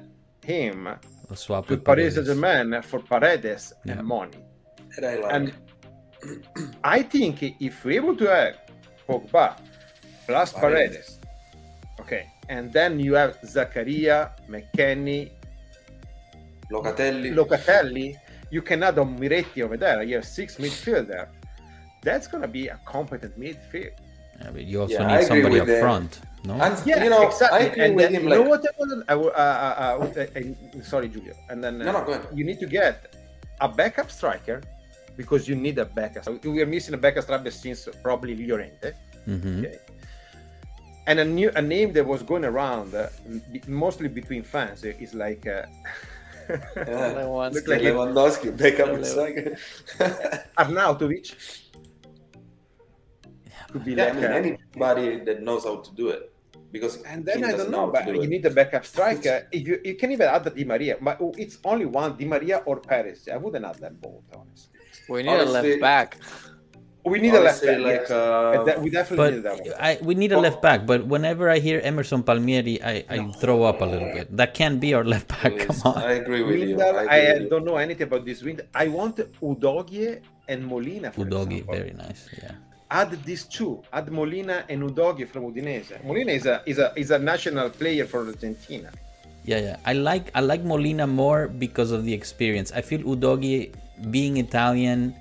[0.45, 0.89] him
[1.29, 2.29] We'll swap to with Paris Paredes.
[2.29, 3.99] Saint-Germain for Paredes Yeah.
[3.99, 4.39] and money.
[4.97, 5.33] That I like.
[5.35, 5.53] And
[6.85, 8.57] I think if we're able to have
[9.09, 9.57] Pogba
[10.27, 10.97] plus Paredes.
[10.97, 11.19] Paredes,
[12.01, 15.31] okay, and then you have Zakaria, McKennie,
[16.71, 17.33] Locatelli.
[17.35, 18.17] Locatelli,
[18.51, 20.03] you can add on Miretti over there.
[20.03, 21.29] You have six midfielder.
[22.03, 23.93] That's gonna be a competent midfield.
[24.41, 25.81] Yeah, but you also Yeah, need agree somebody up that.
[25.81, 26.21] front.
[26.45, 26.55] No.
[26.55, 27.59] and Yeah, you know, exactly.
[27.59, 28.23] I agree and with then, him.
[28.25, 28.63] you Like, know what?
[29.09, 31.35] I would- I uh, uh, uh, uh, uh, sorry, Giulio.
[31.51, 32.27] And then uh, No, no, go ahead.
[32.33, 33.17] you need to get
[33.61, 34.61] a backup striker
[35.19, 36.25] because you need a backup.
[36.45, 38.93] We are missing a backup striker since probably Llorente.
[39.27, 39.79] hmm Okay.
[41.09, 43.09] And a new a name that was going around, uh,
[43.53, 45.63] be- mostly between fans, uh, is like uh,
[46.49, 47.17] yeah.
[47.19, 47.55] Lewandowski.
[47.55, 49.57] Look like it- Lewandowski, backup Lew-
[50.63, 51.27] Arnautovic.
[53.73, 56.33] Could be yeah, I mean, uh, anybody that knows how to do it.
[56.71, 58.29] Because and then I don't know, how but do you it.
[58.29, 59.49] need a backup striker.
[59.51, 62.59] If you you can even add the Di Maria, but it's only one Di Maria
[62.69, 63.27] or Paris.
[63.33, 64.78] I wouldn't add them both, honestly.
[65.09, 66.19] We need a left back.
[67.05, 67.81] We need a left back.
[67.81, 68.11] like yes.
[68.11, 69.73] uh, we definitely need that one.
[69.81, 70.85] I, we need a left back.
[70.87, 74.37] But whenever I hear Emerson Palmieri, I, I throw up a little bit.
[74.37, 75.57] That can't be our left back.
[75.59, 75.99] Come on.
[75.99, 76.77] I agree with you.
[76.77, 78.63] Lindell, I, I, with don't know anything about this wind.
[78.75, 81.13] I want Udogie and Molina.
[81.13, 81.75] For Udogie, example.
[81.75, 82.29] very nice.
[82.43, 82.53] Yeah.
[82.91, 83.83] Add these two.
[83.93, 86.03] Add Molina and Udogie from Udinese.
[86.05, 88.91] Molina is a is a is a national player for Argentina.
[89.45, 89.77] Yeah, yeah.
[89.85, 92.73] I like I like Molina more because of the experience.
[92.73, 93.73] I feel Udogie,
[94.11, 95.15] being Italian,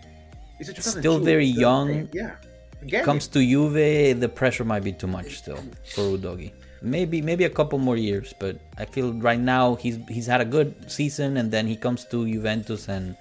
[0.57, 2.09] He's a Still very young.
[2.13, 2.36] Yeah.
[2.82, 5.61] Again, comes to Juve, the pressure might be too much still
[5.93, 6.51] for Udogie.
[6.82, 10.45] Maybe maybe a couple more years, but I feel right now he's he's had a
[10.45, 13.15] good season, and then he comes to Juventus, and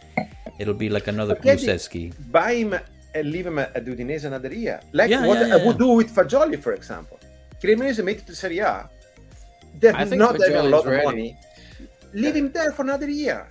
[0.58, 2.12] it'll be like another But Kulusevski.
[2.30, 2.76] buy him
[3.14, 4.80] and leave him at Udinese another year.
[4.92, 5.66] Like Yeah, what yeah, I yeah.
[5.66, 7.18] would do with Fagioli, for example.
[7.62, 8.88] Cremonese made it to Serie A.
[9.80, 11.04] They're I think not having a lot of ready.
[11.04, 11.36] money.
[12.14, 13.48] Leave him there for another year.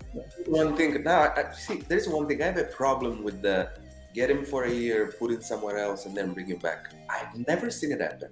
[0.48, 3.70] one thing now I, see there's one thing i have a problem with the
[4.14, 6.80] get him for a year put him somewhere else and then bring him back
[7.10, 8.30] i've never seen it happen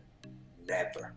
[0.68, 1.14] never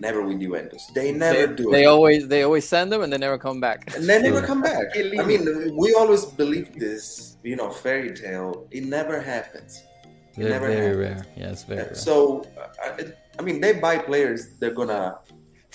[0.00, 3.12] never with juventus they never They, do they it always they always send them and
[3.12, 3.78] they never come back.
[3.94, 5.42] and they never come back i mean
[5.76, 9.72] we always believe this you know fairy tale it never happens
[10.38, 11.04] It never very happens.
[11.04, 11.22] rare.
[11.40, 11.94] Yeah, it's very rare.
[12.08, 12.14] so
[12.84, 12.88] I,
[13.38, 15.18] I mean they buy players they're gonna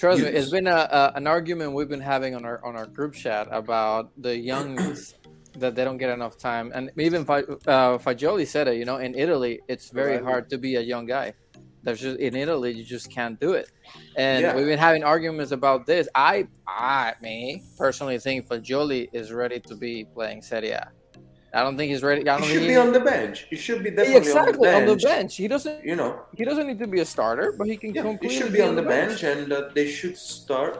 [0.03, 2.87] Trust me, it's been a, a, an argument we've been having on our on our
[2.87, 5.15] group chat about the youngs
[5.55, 8.75] that they don't get enough time, and even uh, Fagioli said it.
[8.75, 10.23] You know, in Italy, it's very Right.
[10.23, 11.33] hard to be a young guy.
[11.83, 13.71] There's just in Italy, you just can't do it,
[14.17, 14.57] and Yeah.
[14.57, 16.09] we've been having arguments about this.
[16.13, 20.91] I, I, me personally think Fagioli is ready to be playing Serie A.
[21.53, 22.21] I don't think he's ready.
[22.27, 24.69] I he don't should think be on the bench he should be Yeah, definitely exactly
[24.69, 25.83] on the bench, He doesn't.
[25.85, 28.51] you know He doesn't need to be a starter, but he can Yeah, he should
[28.51, 30.73] be on the bench, and uh, they should start,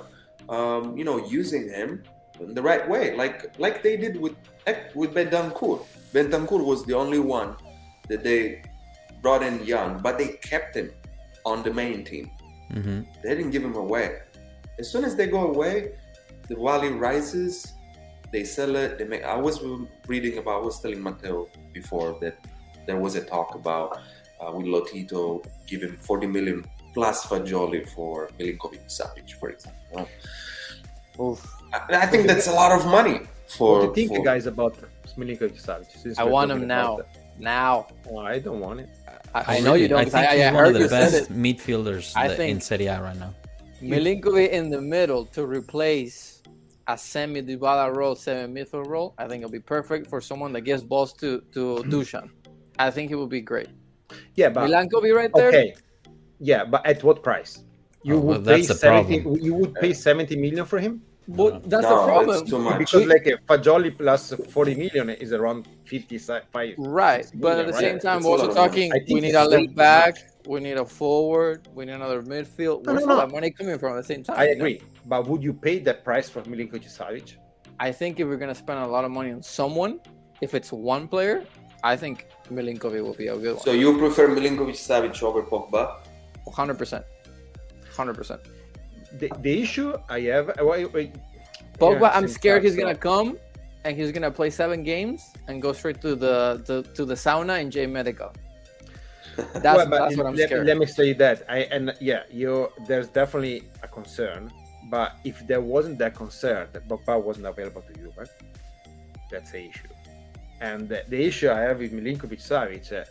[0.49, 2.03] um, you know, using him
[2.39, 4.35] in the right way, like like they did with
[4.95, 5.75] with Bentancur.
[6.15, 7.55] Bentancur was the only one
[8.09, 8.61] that they
[9.21, 10.89] brought in young, but they kept him
[11.45, 12.25] on the main team.
[12.71, 14.07] hmm They didn't give him away.
[14.81, 15.75] As soon as they go away,
[16.49, 17.53] the value rises.
[18.33, 18.97] They sell it.
[18.97, 19.23] They make.
[19.23, 19.55] I was
[20.07, 20.55] reading about.
[20.61, 22.35] I was telling Matteo before that
[22.87, 23.89] there was a talk about
[24.41, 25.23] uh, with Lotito
[25.67, 26.65] giving 40 million
[26.95, 30.09] plus Fagioli for Milinkovic Savic, for example.
[31.21, 31.39] Oof.
[31.73, 33.85] I, I think that's a lot of money for.
[33.85, 34.75] what do you think, for- guys, about
[35.17, 36.17] Milinkovic Savic?
[36.17, 36.95] I want him now.
[36.95, 37.07] about
[37.39, 37.87] Now.
[38.03, 38.11] that?
[38.11, 38.89] Oh, I don't want it.
[39.35, 39.99] I, I know you don't.
[39.99, 42.63] I, think I, he's I, one heard of the best midfielders I that- in think-
[42.63, 43.33] Serie A right now.
[43.81, 46.32] Milinkovic in the middle to replace
[46.87, 49.13] a semi Dybala role, semi midfield role.
[49.17, 51.89] I think it'll be perfect for someone that gives balls to to mm-hmm.
[51.91, 52.29] Dushan.
[52.79, 53.69] I think it would be great.
[54.35, 55.49] Yeah, but Milan could be right there.
[55.49, 55.75] okay.
[56.39, 57.63] Yeah, but at what price?
[58.03, 59.41] You Oh, well, would pay that's 70 problem.
[59.41, 61.01] you would pay 70 million for him?
[61.27, 62.41] But that's no, the problem.
[62.41, 62.79] it's too much.
[62.79, 66.75] Because like a Fagioli plus 40 million is around 55.
[66.77, 67.79] Right, but at the Right.
[67.79, 68.91] same time, It's we're also talking.
[69.07, 70.15] We need it's a left too back.
[70.47, 71.67] We need a forward.
[71.73, 72.85] We need another midfield.
[72.85, 73.25] No, Where's no, all no.
[73.27, 74.37] that money coming from at the same time?
[74.39, 74.65] I you know?
[74.65, 74.81] agree.
[75.05, 77.35] But would you pay that price for Milinkovic Savic?
[77.79, 79.99] I think if we're gonna spend a lot of money on someone,
[80.41, 81.43] if it's one player,
[81.83, 83.63] I think Milinkovic will be a good one.
[83.63, 85.99] So you prefer Milinkovic Savic over Pogba?
[86.51, 87.05] Hundred percent,
[87.95, 88.41] hundred percent.
[89.19, 90.49] The, the issue I have.
[90.49, 91.15] uh, Wait, wait.
[91.79, 93.37] Pogba, Yeah, I'm same scared he's facts, gonna come
[93.85, 97.59] and he's gonna play seven games and go straight to the to, to the sauna
[97.61, 98.31] in J Medical.
[99.35, 100.65] That's, Well, that's what I'm let, scared.
[100.67, 101.43] let me say that.
[101.49, 104.51] I and yeah, you there's definitely a concern.
[104.89, 108.27] But if there wasn't that concern that Pogba wasn't available to you, right?
[109.31, 109.87] That's the issue.
[110.61, 113.03] And the, the issue I have with Milinkovic Savic, uh,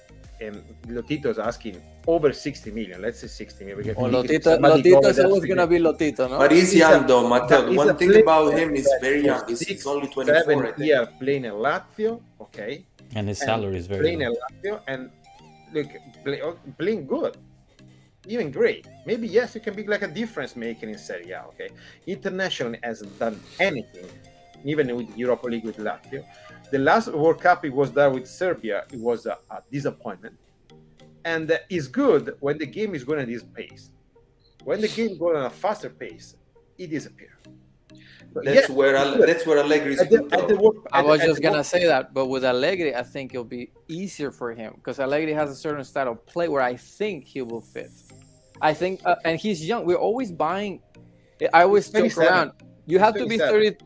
[0.46, 3.02] um, Lotito's asking over 60 million.
[3.02, 3.78] Let's say 60 million.
[3.82, 6.38] because Well, Lotito, Lotito is always gonna be Lotito, no?
[6.38, 7.72] But he's He's young a- though, Matteo.
[7.74, 9.42] One thing about him is very young.
[9.48, 10.78] He's, six, he's only 24, I Seven think.
[10.78, 12.84] years playing in Lazio, okay.
[13.16, 14.26] And his And salary is very playing low.
[14.28, 14.34] in
[14.72, 15.10] Lazio and
[15.72, 15.88] look
[16.24, 17.36] play, oh, playing good,
[18.26, 18.86] even great.
[19.06, 21.42] Maybe yes, you can be like a difference maker in Serie A.
[21.48, 21.70] Okay,
[22.06, 24.06] internationally hasn't done anything,
[24.64, 26.24] even with Europa League with Lazio.
[26.70, 28.84] The last World Cup it was there with Serbia.
[28.92, 30.36] It was a, a disappointment,
[31.24, 33.90] and uh, it's good when the game is going at this pace.
[34.64, 36.36] When the game goes at a faster pace,
[36.78, 37.36] it disappears.
[38.34, 40.32] But That's yeah, where it's Ale- that's where Allegri is At the- good.
[40.32, 42.94] at work- I at was at just the gonna work- say that, but with Allegri,
[42.94, 46.48] I think it'll be easier for him because Allegri has a certain style of play
[46.48, 47.90] where I think he will fit.
[48.60, 49.84] I think, uh, and he's young.
[49.84, 50.80] We're always buying.
[51.52, 52.28] I always He's joke 27.
[52.32, 52.52] around.
[52.86, 53.76] You have to be 30.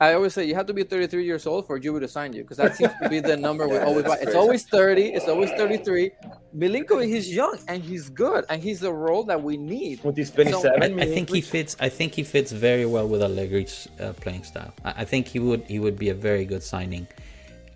[0.00, 2.42] I always say you have to be 33 years old for Juve to sign you
[2.42, 4.18] because that seems to be the number we Yeah, always buy.
[4.20, 5.14] It's always 30.
[5.14, 6.10] It's always 33.
[6.56, 10.02] Milinkovic, he's young and he's good and he's the role that we need.
[10.02, 11.76] With his So- 27, I, I think he fits.
[11.78, 14.74] I think he fits very well with Allegri's uh, playing style.
[14.84, 17.06] I, I think he would he would be a very good signing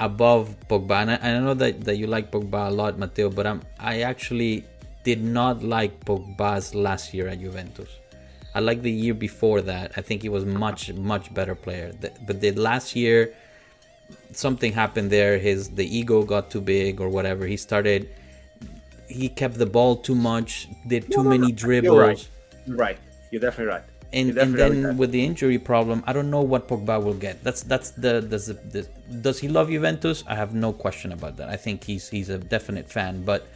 [0.01, 1.03] above Pogba.
[1.03, 4.01] And I, I know that, that you like Pogba a lot, Matteo, but I'm I
[4.03, 4.65] actually
[5.05, 7.89] did not like Pogba's last year at Juventus.
[8.55, 9.93] I like the year before that.
[9.97, 11.93] I think he was much much better player.
[12.27, 13.35] But the last year,
[14.33, 15.39] something happened there.
[15.39, 17.47] His the ego got too big or whatever.
[17.47, 18.09] He started.
[19.09, 20.69] He kept the ball too much.
[20.87, 22.29] Did too many dribbles You're right.
[22.67, 22.99] You're right.
[23.31, 23.85] You're definitely right.
[24.13, 24.97] and, You're and then right.
[24.97, 27.43] with the injury problem, I don't know what Pogba will get.
[27.43, 28.83] That's that's the that's the, the
[29.27, 30.25] does he love Juventus?
[30.27, 31.49] I have no question about that.
[31.49, 33.47] I think he's he's a definite fan, but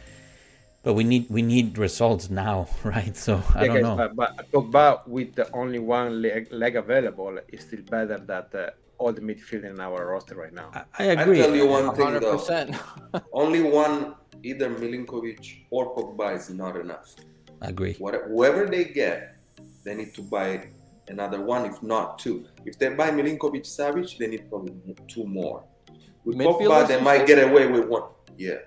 [0.89, 3.15] but we need we need results now, right?
[3.15, 3.95] So I Yeah, don't guys, know.
[4.01, 8.71] But, but Pogba with the only one leg, leg available is still better than uh,
[8.97, 10.69] all the midfield in our roster right now.
[10.73, 11.37] I, I I agree.
[11.37, 12.41] tell you one thing though.
[13.43, 17.09] Only one, either Milinkovic or Pogba, is not enough.
[17.61, 17.93] I agree.
[17.99, 19.35] What, whoever they get,
[19.83, 20.49] they need to buy
[21.07, 22.47] another one, if not two.
[22.65, 24.73] If they buy Milinkovic Savic, they need probably
[25.07, 25.63] two more.
[26.25, 28.07] With Pogba, they might get away with one.
[28.37, 28.61] Yeah.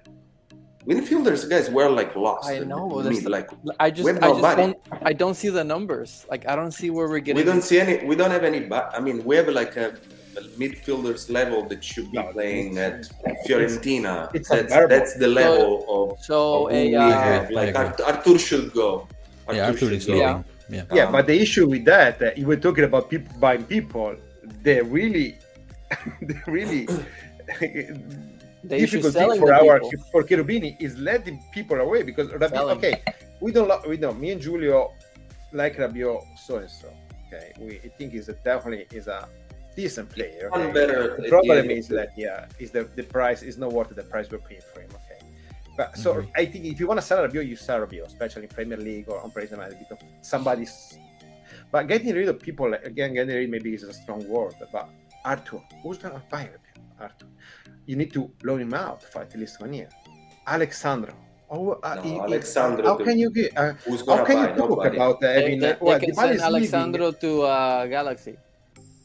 [0.86, 2.48] Midfielders, guys, we're like lost.
[2.50, 3.02] I know, me.
[3.04, 6.26] that's Like I just, With I just don't, I don't see the numbers.
[6.28, 7.36] Like I don't see where we're getting.
[7.36, 8.04] we don't see any.
[8.04, 8.60] We don't have any.
[8.60, 9.90] Ba- I mean, we have like a,
[10.36, 13.08] a midfielders level that should be No, playing at
[13.46, 14.34] Fiorentina.
[14.34, 17.50] it's that's, that's the level of, So of a who we uh, have.
[17.50, 17.84] Like agree.
[17.84, 19.06] Artur, Artur should go.
[19.52, 20.18] yeah, Arthur is should go.
[20.18, 20.44] leaving.
[20.68, 20.84] Yeah.
[20.92, 24.16] Yeah, Um, but the issue with that, uh, you were talking about people buying people.
[24.62, 25.36] They really,
[26.22, 26.88] they really
[28.64, 30.06] They should difficult thing for the our people.
[30.12, 32.76] for Cherubini is letting people away because Rabiot.
[32.76, 33.02] Okay,
[33.40, 33.68] we don't.
[33.68, 34.92] Lo- we know me and Julio
[35.52, 36.88] like Rabiot so and so.
[37.26, 39.28] Okay, we I think is a, definitely is a
[39.74, 40.48] decent player.
[40.50, 40.72] One okay?
[40.72, 43.72] better The problem the end of is that yeah, is the the price is not
[43.72, 44.90] worth the price we're paying for him.
[44.90, 45.20] Okay,
[45.76, 46.30] but so Agree.
[46.36, 49.08] I think if you want to sell Rabiot, you sell Rabiot, especially in Premier League
[49.08, 50.98] or on Premier League because somebody's.
[51.72, 54.88] But getting rid of people again, getting rid maybe is a strong word, but
[55.24, 56.71] Arthur, who's gonna buy Rabiot?
[57.00, 57.26] Arthur,
[57.86, 59.88] you need to loan him out for at least one year.
[60.46, 61.14] Alex Sandro.
[61.50, 63.56] Oh, uh, No, he- he- Alex Sandro How to- can you get?
[63.56, 64.96] Uh, how gonna can you talk Nobody.
[64.96, 65.60] about uh, They, having?
[65.60, 66.38] they, uh, well, they can Dybala
[66.70, 67.14] send is leaving.
[67.20, 68.36] To uh, Galaxy.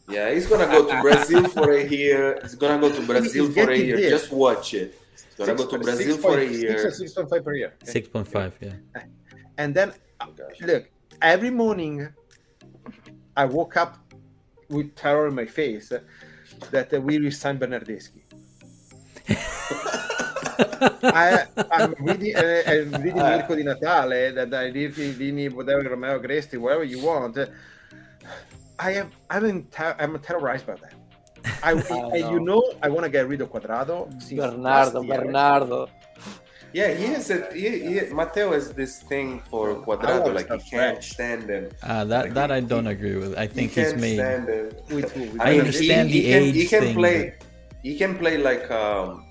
[0.10, 2.40] Yeah, he's gonna go to Brazil for a year.
[2.42, 3.98] He's gonna go to Brazil He's for a year.
[3.98, 4.10] there.
[4.10, 4.96] Just watch it.
[5.14, 6.92] He's gonna go to Brazil six for a year.
[6.92, 7.74] Six point five per year.
[7.84, 7.92] okay?
[7.92, 8.54] Six point five.
[8.62, 8.74] Yeah.
[9.60, 10.28] And then Oh,
[10.62, 10.86] look,
[11.22, 12.08] every morning
[13.36, 13.98] I woke up
[14.70, 16.00] with terror in my face uh,
[16.72, 18.22] that uh, we resign Bernardeschi.
[21.04, 26.20] I, I'm reading, uh, I'm reading Mirko Di Natale, that I read Dini, whatever, Romeo
[26.20, 27.38] Gresti, whatever you want.
[27.38, 27.48] Uh,
[28.80, 30.94] I am, I'm, in ter- I'm terrorized by that.
[31.64, 31.72] I,
[32.14, 34.10] and you know, I want to get rid of Quadrado.
[34.22, 35.04] since Bernardo.
[35.04, 35.90] Bernardo.
[36.78, 40.60] Yeah, he has a he, he, Matteo has this thing for I Cuadrado, like he
[40.74, 41.10] can't fresh.
[41.16, 41.66] stand him.
[41.82, 43.34] Uh, that that I don't agree with.
[43.44, 44.18] I He think he's can't made.
[44.22, 44.66] stand him.
[44.96, 45.24] With who?
[45.34, 47.18] With I mean, understand he, the he can, he can thing, play.
[47.82, 49.26] He can play like um,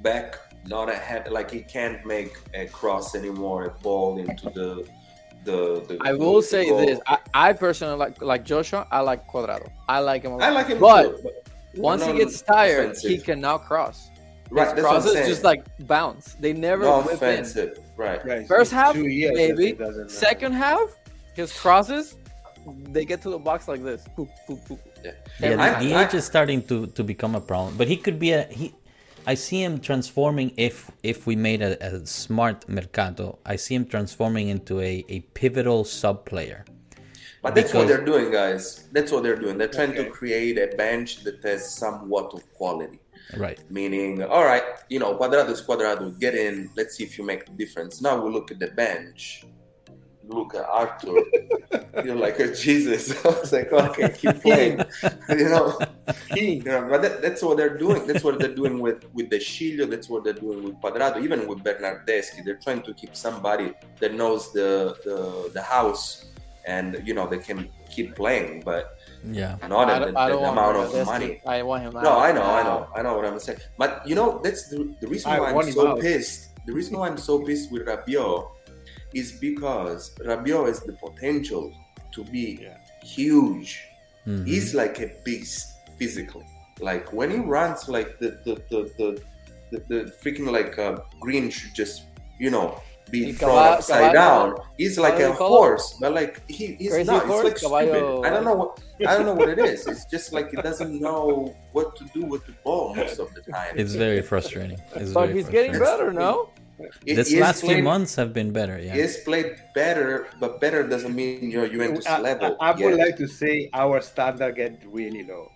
[0.00, 0.28] back,
[0.74, 1.28] not a head.
[1.30, 4.68] Like he can't make a cross anymore, a ball into the
[5.44, 5.58] the.
[5.88, 6.86] the I will the say goal.
[6.86, 8.86] this: I, I personally like like Joshua.
[8.90, 9.68] I like Cuadrado.
[9.90, 10.32] I like him.
[10.32, 10.42] A lot.
[10.48, 11.20] I like him but too.
[11.22, 11.34] But
[11.76, 13.10] once he gets tired, offensive.
[13.10, 14.08] he cannot cross.
[14.52, 16.34] Right, His that's what I'm crosses just like bounce.
[16.34, 17.14] They never no whip in.
[17.16, 18.24] offensive, right?
[18.24, 19.66] Right, First it's half, two years that maybe.
[19.66, 20.88] he doesn't, Second half,
[21.34, 22.16] his crosses,
[22.94, 24.06] they get to the box like this.
[24.16, 24.80] Poop, poop, poop.
[25.04, 25.84] Yeah, Every the, time.
[25.84, 27.76] the I- age is starting to to become a problem.
[27.76, 28.66] But he could be a he.
[29.26, 33.38] I see him transforming if if we made a, a smart mercato.
[33.46, 36.64] I see him transforming into a, a pivotal sub player.
[37.42, 38.88] But that's what they're doing, guys.
[38.92, 39.58] That's what they're doing.
[39.58, 40.04] They're trying Okay.
[40.04, 43.00] to create a bench that has somewhat of quality.
[43.36, 43.58] Right.
[43.70, 46.18] Meaning, all right, you know, Cuadrado is Cuadrado.
[46.18, 46.70] Get in.
[46.76, 48.00] Let's see if you make a difference.
[48.00, 49.44] Now we look at the bench.
[50.24, 51.14] Look at Arthur.
[52.04, 53.10] You're like, oh, Jesus.
[53.24, 54.80] I was like, okay, keep playing.
[55.30, 55.78] you know,
[56.34, 58.06] you know, but that, that's what they're doing.
[58.06, 59.88] That's what they're doing with with the Chilio.
[59.90, 61.22] That's what they're doing with Cuadrado.
[61.22, 66.26] Even with Bernardeschi, they're trying to keep somebody that knows the the, the house,
[66.66, 69.56] and you know they can keep playing, but Yeah.
[69.68, 71.40] not I at the, don't, I the don't amount of money.
[71.46, 72.02] I want him out.
[72.02, 73.60] No, I know, I know, I know what I'm saying.
[73.78, 76.00] But you know, that's the, the reason I why I'm so out.
[76.00, 76.48] pissed.
[76.66, 78.48] The reason why I'm so pissed with Rabiot
[79.14, 81.72] is because Rabiot has the potential
[82.12, 82.76] to be Yeah.
[83.02, 83.80] huge.
[84.26, 84.46] Mhm.
[84.46, 85.66] He's like a beast
[85.98, 86.46] physically.
[86.80, 89.22] Like when he runs, like the the the the,
[89.70, 92.02] the, the freaking like uh, green should just
[92.38, 92.80] you know
[93.12, 94.66] be El thrown caballo- upside caballo- down.
[94.78, 95.48] He's like a color?
[95.56, 97.26] horse, but like he, he's Crazy not.
[97.26, 97.46] horse?
[97.52, 98.26] It's like stupid.
[98.26, 98.70] I don't know what
[99.06, 99.86] I don't know what it is.
[99.86, 103.42] It's just like it doesn't know what to do with the ball most of the
[103.42, 103.74] time.
[103.76, 104.78] It's very frustrating.
[104.96, 106.50] It's But very he's getting better, no?
[107.06, 108.76] He- This he has last few months have been better.
[108.78, 108.94] Yeah.
[108.98, 112.56] he's played better, but better doesn't mean you're Juventus I, level.
[112.60, 113.06] I, I would yet.
[113.06, 115.52] like to say our standard get really low.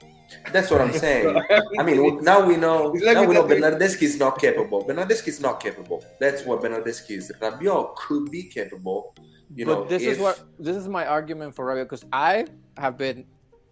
[0.53, 1.37] That's what I'm saying.
[1.79, 2.93] I mean, now we know.
[2.95, 4.85] It's like now we know that- Bernardeschi is not capable.
[4.85, 6.05] Bernardeschi is not capable.
[6.21, 7.33] That's what Bernardeschi is.
[7.41, 9.15] Rabiot could be capable.
[9.55, 12.47] You but know, this is what this is my argument for Rabiot because I
[12.77, 13.25] have been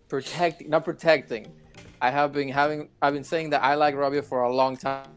[0.09, 1.53] protecting, not protecting.
[2.01, 5.09] I have been having, I've been saying that I like Rabiot for a long time,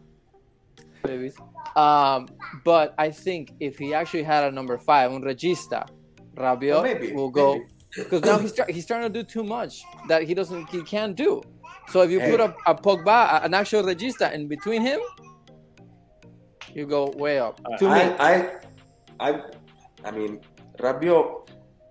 [1.04, 1.36] babies.
[1.76, 2.30] Um,
[2.64, 5.88] but I think if he actually had a number five, un regista,
[6.36, 7.66] Rabiot Well, maybe, will go maybe.
[7.98, 11.16] Because now he's try- he's trying to do too much that he doesn't he can't
[11.16, 11.42] do.
[11.90, 12.32] So if you Hey.
[12.32, 15.00] put a, a Pogba, a- an actual regista in between him,
[16.74, 17.60] you go way up.
[17.66, 19.42] Uh, to me, I, I, I,
[20.06, 20.42] I mean,
[20.80, 21.48] Rabiot.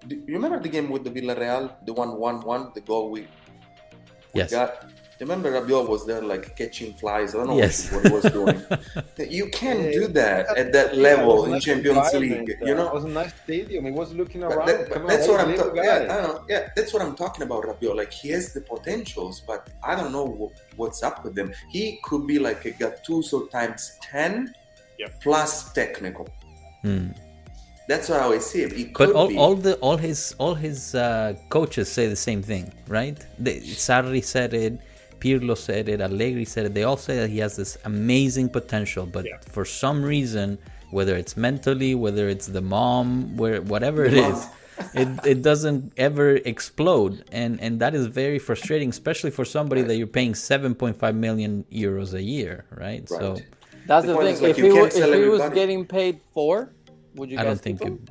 [0.06, 3.26] Do you remember the game with the Villarreal, the one one one, the goal we
[4.34, 4.50] Yes.
[4.52, 4.84] got?
[5.18, 7.34] Remember Rabiot was there like catching flies.
[7.34, 7.90] I don't know Yes.
[7.90, 8.62] what, he was doing.
[9.38, 9.90] you can't Yeah.
[10.00, 12.54] do that at that Yeah, level in nice Champions League.
[12.60, 13.86] You know, it was a nice stadium.
[13.86, 14.66] He was looking around.
[14.68, 15.84] that- but Come on, that's hey, what I'm talking.
[15.84, 16.44] Yeah, I don't know.
[16.50, 17.96] Yeah, that's what I'm talking about, Rabiot.
[17.96, 21.52] Like he has the potentials, but I don't know wh- what's up with him.
[21.70, 24.54] He could be like a Gattuso times ten,
[24.98, 25.20] Yep.
[25.22, 26.28] plus technical.
[26.82, 27.08] Hmm.
[27.88, 28.72] That's how I see it.
[28.72, 29.36] He But all, be.
[29.38, 33.16] all the all his all his uh, coaches say the same thing, right?
[33.38, 34.74] They, Sarri said it,
[35.20, 36.74] Pirlo said it, Allegri said it.
[36.74, 39.38] They all say that he has this amazing potential, but Yeah.
[39.54, 40.58] for some reason,
[40.90, 44.32] whether it's mentally, whether it's the mom, where whatever it mom.
[44.32, 44.46] is,
[44.94, 49.96] it, it doesn't ever explode, and and that is very frustrating, especially for somebody that
[49.96, 53.08] you're paying 7.5 million euros a year, right?
[53.08, 53.36] So
[53.86, 54.34] That's The the, thing.
[54.34, 56.74] is, like, if you he, can't if sell he was getting paid four,
[57.16, 58.06] would you I don't think keep it, him?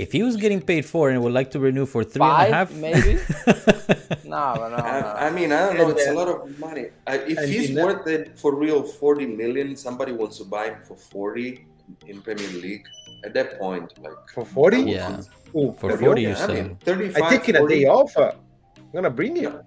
[0.00, 2.36] If he was getting paid for and would like to renew for three and a
[2.36, 3.12] Five, half, maybe?
[4.24, 4.76] No, no, no.
[4.76, 5.88] I, I mean, I don't know.
[5.90, 6.86] And, It's a lot of money.
[7.06, 9.76] I, if and he's in that- worth it for real, forty million.
[9.76, 11.66] Somebody wants to buy him for forty
[12.06, 12.84] in Premier League.
[13.24, 14.78] At that point, like For 40?
[14.82, 15.20] Yeah.
[15.54, 15.98] Ooh, For Rabiot?
[15.98, 16.76] 40 you I sell mean, him.
[16.88, 17.22] thirty-five.
[17.22, 18.16] I taking a day off.
[18.16, 18.32] uh,
[18.78, 19.52] I'm gonna bring him.
[19.52, 19.60] No,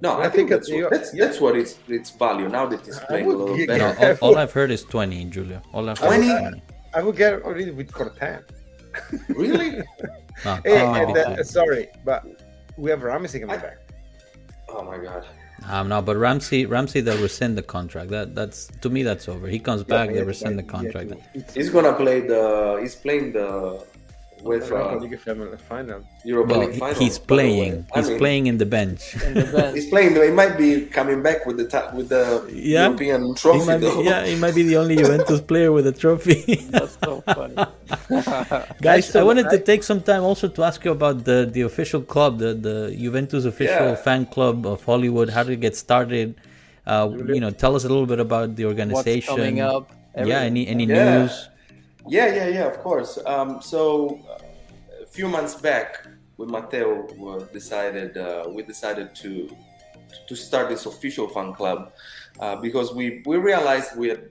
[0.00, 1.24] no, I I, think think that's what, that's yeah.
[1.24, 3.94] that's what it's its value now that he's I playing a little get- better.
[4.00, 5.60] No, all, all I've heard is 20, Julio.
[5.74, 6.26] All I've heard 20?
[6.28, 6.62] is 20.
[6.94, 8.42] I will get already with for 10.
[9.28, 9.82] Really?
[10.44, 12.24] No, Hey, it might and, uh, sorry, but
[12.76, 13.78] we have Ramsey coming I- back.
[14.68, 15.26] Oh my god.
[15.68, 18.10] Um, no, but Ramsey, Ramsey, they'll rescind the contract.
[18.10, 19.48] That that's to me, that's over.
[19.48, 21.10] He comes back, they Yeah, rescind the contract.
[21.34, 22.78] it's- He's gonna play the.
[22.80, 23.84] He's playing the
[24.42, 26.00] with Europa uh, League final- final.
[26.24, 26.94] Europa Well, League final.
[27.00, 27.48] he's by the way.
[27.48, 27.86] playing.
[27.94, 29.14] I He's mean, playing in the bench.
[29.24, 29.74] In the bench.
[29.76, 30.14] He's playing.
[30.16, 32.86] He might be coming back with the ta- with the Yeah.
[32.86, 33.66] European He trophy.
[33.66, 36.38] might be, yeah, he might be the only Juventus player with a trophy.
[36.70, 37.54] That's so funny.
[38.80, 41.62] Guys, I still- wanted to take some time also to ask you about the, the
[41.62, 43.94] official club, the, the Juventus official Yeah.
[43.96, 45.30] fan club of Hollywood.
[45.30, 46.34] How did it get started?
[46.86, 49.36] Uh, you know, tell us a little bit about the What's organization.
[49.36, 49.90] coming up?
[50.16, 51.20] Yeah, any any Yeah.
[51.22, 51.48] news?
[52.08, 52.66] Yeah, yeah, yeah.
[52.66, 53.18] Of course.
[53.26, 54.38] Um, so uh,
[55.02, 56.06] a few months back,
[56.36, 59.48] with Matteo, uh, decided uh, we decided to
[60.28, 61.92] to start this official fan club
[62.40, 64.22] uh, because we we realized we had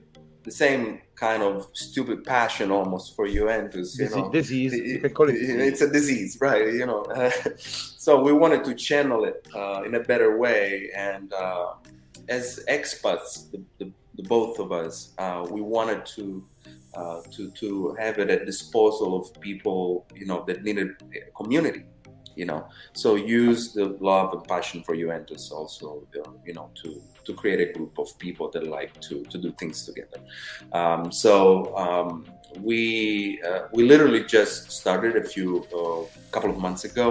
[0.44, 3.98] the same kind of stupid passion almost for Juventus.
[3.98, 5.50] You Dise- know, disease, It- you it disease.
[5.72, 6.72] it's a disease, right?
[6.72, 7.04] You know,
[7.58, 11.74] so we wanted to channel it uh, in a better way, and uh,
[12.28, 16.42] as expats, the, the, the both of us, uh, we wanted to.
[16.98, 17.68] Uh, to to
[18.02, 19.80] have it at disposal of people,
[20.20, 20.88] you know, that needed
[21.28, 21.82] a community,
[22.40, 22.60] you know.
[23.02, 23.08] So
[23.42, 25.86] use the love and passion for Juventus also,
[26.18, 26.88] uh, you know, to
[27.26, 30.20] to create a group of people that like to to do things together.
[30.80, 31.30] Um, so
[31.84, 32.10] um,
[32.68, 36.02] we uh, we literally just started a few uh,
[36.34, 37.08] couple of months ago.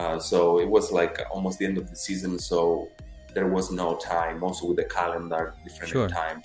[0.00, 2.32] Uh, so it was like almost the end of the season.
[2.38, 2.88] So
[3.34, 4.36] there was no time.
[4.46, 6.08] Also with the calendar, different Sure.
[6.22, 6.38] time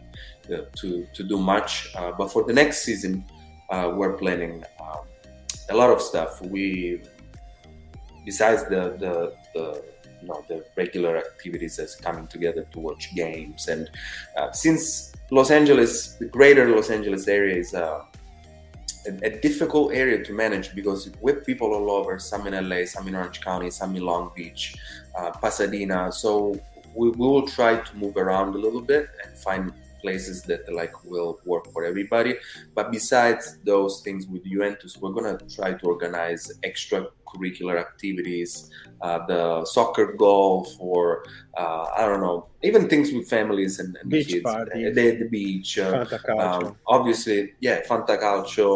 [0.47, 1.93] to to do much.
[1.95, 3.25] Uh, but for the next season,
[3.69, 5.05] uh, we're planning um,
[5.69, 6.41] a lot of stuff.
[6.41, 7.01] We
[8.25, 9.13] besides the the,
[9.53, 9.83] the
[10.21, 13.89] you know the regular activities as coming together to watch games and
[14.35, 18.03] uh, since Los Angeles, the greater Los Angeles area is uh,
[19.05, 23.07] a, a difficult area to manage because with people all over, some in LA, some
[23.09, 24.75] in Orange County, some in Long Beach,
[25.17, 26.11] uh, Pasadena.
[26.13, 26.57] So
[26.95, 31.03] we, we will try to move around a little bit and find places that like
[31.03, 32.35] will work for everybody.
[32.75, 38.69] But besides those things with Juventus, we're gonna try to organize extracurricular activities,
[39.01, 41.23] uh, the soccer, golf, or
[41.57, 44.43] uh, I don't know, even things with families and, and Beach kids.
[44.43, 44.95] parties.
[44.95, 45.77] The, the beach.
[45.77, 46.05] Uh,
[46.37, 48.69] um, obviously, yeah, Fantacalcio,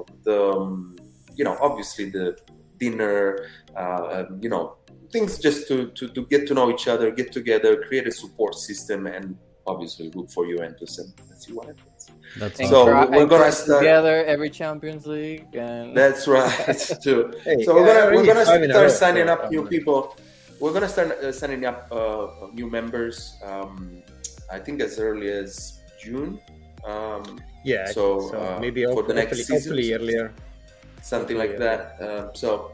[0.00, 0.96] uh, the um,
[1.36, 2.36] you know, obviously the
[2.78, 3.46] dinner,
[3.76, 4.76] uh, um, you know,
[5.12, 8.54] things just to, to to get to know each other, get together, create a support
[8.54, 9.36] system, and
[9.66, 12.10] obviously look for Juventus and let's see what happens.
[12.38, 13.12] That's So awesome.
[13.14, 17.32] we're gonna start- together every Champions League and That's right, too.
[17.44, 19.66] Hey, So we're gonna we're gonna five in a start row, signing so, up new
[19.66, 20.16] people.
[20.60, 23.36] We're gonna start uh, signing up uh, new members.
[23.42, 24.02] Um,
[24.52, 26.40] I think as early as June.
[26.84, 30.32] Um, Yeah, So, so, uh, maybe for the next hopefully, hopefully earlier.
[31.02, 31.80] something like that.
[32.00, 32.72] Um, so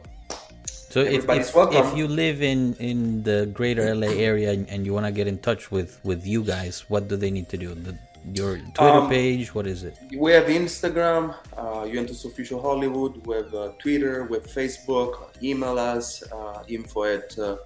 [0.89, 1.85] So if, Everybody's if, welcome.
[1.85, 5.27] if you live in, in the greater LA area and, and you want to get
[5.27, 7.73] in touch with, with you guys, what do they need to do?
[7.75, 7.97] The,
[8.33, 9.97] your Twitter Um, page, what is it?
[10.17, 13.25] we have Instagram, uh, Juventus Official Hollywood.
[13.27, 15.11] We have uh, Twitter, we have Facebook.
[15.43, 17.57] Email us uh, info at uh,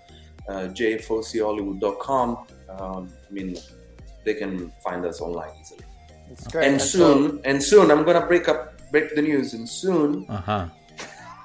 [0.49, 2.29] uh, jfochollywood.com.
[2.69, 3.57] Um, I mean,
[4.23, 5.85] they can find us online easily.
[6.29, 6.67] it's great.
[6.67, 10.25] And so- soon, and soon, I'm gonna break up, break the news, and soon.
[10.29, 10.65] Uh huh.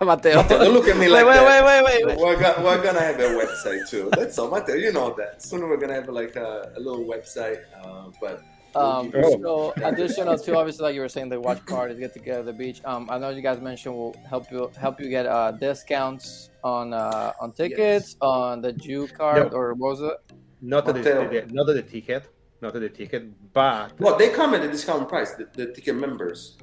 [0.01, 0.36] Mateo.
[0.36, 1.64] Mateo, don't look at me wait, like wait, that.
[1.64, 4.11] wait, wait, wait, We're, go- we're gonna have a website too.
[4.16, 4.74] That's all, Mateo.
[4.76, 5.42] You know that.
[5.42, 8.42] Soon we're gonna have like a, a little website, uh, but
[8.74, 11.99] Um, we'll give you- so additional to obviously like you were saying the watch parties
[11.99, 12.80] get together at the beach.
[12.84, 16.92] Um, I know you guys mentioned we'll help you help you get uh discounts on
[16.92, 19.59] uh on tickets on the Jew card No.
[19.59, 20.16] or what was it?
[20.61, 22.24] Not the, the- not the ticket,
[22.61, 23.22] not the ticket,
[23.55, 25.32] but Well, they come at a discount price.
[25.34, 26.57] The, the ticket members,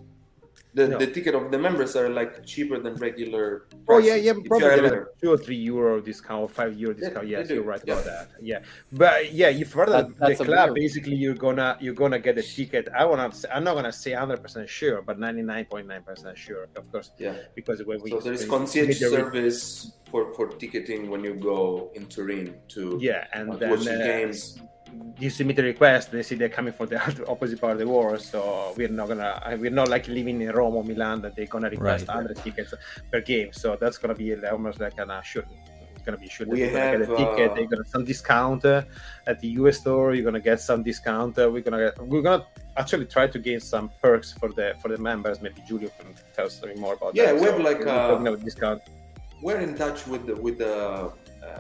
[0.74, 0.97] the, No.
[0.97, 3.67] the ticket of the members are like cheaper than regular.
[3.88, 6.99] Oh yeah, yeah, if probably like two or three euro discount or five euro Yeah,
[6.99, 7.26] discount.
[7.26, 7.53] they yes, do.
[7.55, 7.93] you're right Yeah.
[7.93, 8.28] about that.
[8.41, 8.59] Yeah,
[8.91, 10.74] but yeah, if further That- the club, deal.
[10.76, 12.89] basically you're gonna you're gonna get a ticket.
[12.97, 16.91] I wanna say, I'm not gonna say 100 percent sure, but 99.9 percent sure, of
[16.91, 17.36] course, Yeah.
[17.55, 21.91] because when we So there is concierge the service for, for ticketing when you go
[21.93, 24.59] in Turin to Yeah, and then watch the uh, games.
[25.19, 28.21] You submit a request, they see they're coming from the opposite part of the world.
[28.21, 31.69] So we're not gonna, we're not like living in Rome or Milan that they're gonna
[31.69, 32.15] request Right.
[32.15, 32.73] 100 tickets
[33.11, 33.49] per game.
[33.53, 35.45] So that's gonna be almost like an uh, shoot.
[35.95, 36.47] It's gonna be shoot.
[36.47, 37.51] We You're gonna get a ticket.
[37.51, 38.81] uh, They're gonna some discount uh,
[39.27, 40.13] at the US store.
[40.13, 41.37] You're gonna get some discount.
[41.39, 44.89] Uh, we're gonna get, we're gonna actually try to gain some perks for the for
[44.89, 45.41] the members.
[45.41, 47.35] Maybe Julio can tell us something more about Yeah, that.
[47.39, 48.81] we have like, we're uh, talking about discount.
[49.41, 51.11] We're in touch with the, with the,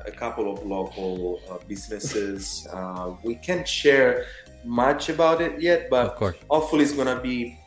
[0.05, 2.67] a couple of local uh, businesses.
[2.71, 4.25] Uh, we can't share
[4.63, 6.17] much about it yet, but
[6.49, 7.57] hopefully it's gonna be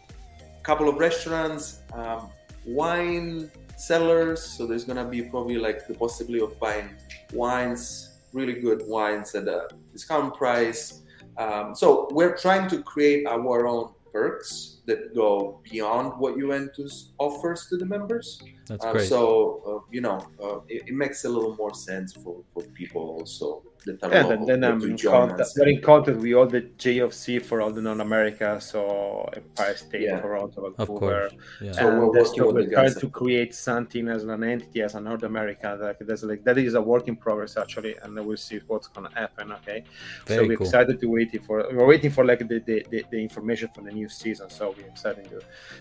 [0.41, 2.31] a couple of restaurants um,
[2.65, 4.43] wine cellars.
[4.43, 6.91] So there's gonna be probably like the possibility of buying
[7.33, 11.03] wines really good wines at a discount price.
[11.39, 17.67] Um, so we're trying to create our own perks that go beyond what Juventus offers
[17.69, 18.41] to the members.
[18.69, 19.09] That's Uh, great.
[19.09, 19.21] so
[19.69, 23.63] uh, you know, uh, it, it makes a little more sense for, for people also
[23.87, 25.57] that are And local then, then I'm in contact, us.
[25.59, 30.21] we're in contact with all the JFC for all the non-America, so Empire State, Yeah.
[30.21, 30.99] Toronto, Of Vancouver.
[31.29, 31.33] course.
[31.61, 31.73] Yeah.
[31.73, 32.97] So we're working with we're the trying guys.
[32.99, 35.79] to create something as an entity as a North America.
[35.81, 38.89] Like there's like that is a work in progress actually, and then we'll see what's
[38.89, 39.53] gonna happen.
[39.53, 39.85] Okay,
[40.27, 40.67] so we're cool.
[40.67, 43.93] excited to wait for we're waiting for like the, the, the, the information for the
[43.93, 44.51] new season.
[44.51, 45.41] So we're excited to,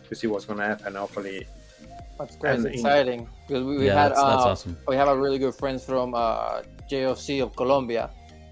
[0.09, 0.95] to see what's gonna happen.
[0.95, 1.45] Hopefully,
[2.17, 2.55] That's great.
[2.55, 4.77] And It's exciting because we, we yeah, had that's, that's uh, awesome.
[4.87, 8.09] we have a really good friends from uh, JOC of Colombia,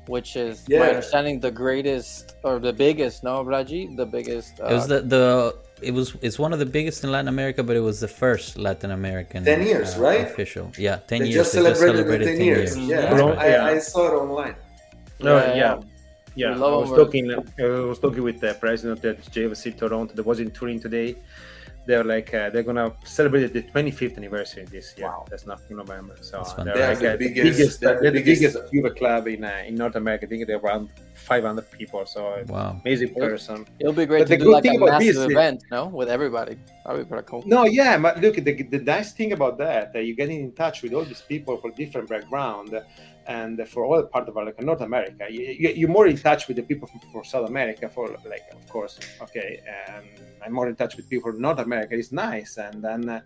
[0.08, 0.82] which is my Yeah.
[0.94, 3.24] understanding the greatest or the biggest.
[3.24, 4.60] No, Raji, the biggest.
[4.60, 7.62] Uh, It was the, the it was it's one of the biggest in Latin America,
[7.64, 10.22] but it was the first Latin American 10 years, uh, right?
[10.22, 10.72] official.
[10.78, 11.36] Yeah, ten They years.
[11.36, 12.78] just They just celebrated, celebrated the 10 years.
[12.78, 12.90] years.
[12.90, 13.74] Yeah, That's Colombia- right.
[13.74, 14.56] I, I saw it online.
[15.20, 15.56] no, Yeah, yeah.
[15.56, 15.80] yeah.
[16.36, 17.26] Yeah, I was talking.
[17.32, 21.16] I was talking with the president of the JFC Toronto that was in Turin today.
[21.86, 25.08] They're like uh, they're gonna celebrate the 25th anniversary this year.
[25.08, 25.26] Wow.
[25.30, 26.16] That's not in November.
[26.22, 26.90] So That's they're, fantastic.
[26.90, 29.28] like, They're uh, the the biggest- biggest, they're they're the the biggest- biggest Cuba club
[29.28, 30.26] in uh, in North America.
[30.26, 32.06] I think they're around 500 people.
[32.06, 32.80] So Wow.
[32.84, 33.66] amazing person.
[33.80, 36.58] It'll be great But to do like a massive this event, no, with everybody.
[36.86, 37.44] That'd be pretty cool.
[37.46, 40.82] No, yeah, but look, the, the nice thing about that, that you're getting in touch
[40.84, 42.70] with all these people from different background,
[43.28, 46.58] and for all part of like North America, you, you- you're more in touch with
[46.58, 47.90] the people from, from South America.
[47.90, 50.06] For like, of course, okay, and
[50.46, 51.96] I'm more in touch with people from North America.
[51.96, 53.10] It's nice, and then.
[53.10, 53.22] Uh,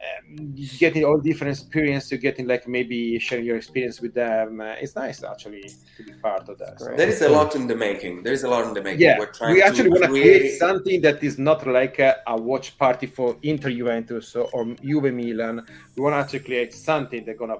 [0.00, 4.60] um, getting all different experience, you're getting like maybe sharing your experience with them.
[4.60, 5.62] Uh, it's nice actually
[5.96, 6.78] to be part of that.
[6.78, 8.22] So- There is a lot in the making.
[8.22, 9.00] There is a lot in the making.
[9.00, 12.18] yeah, We're trying we actually want to create create something that is not like a,
[12.28, 15.66] a watch party for Inter Juventus or, or Juve Milan.
[15.96, 17.58] We want to actually create something that's gonna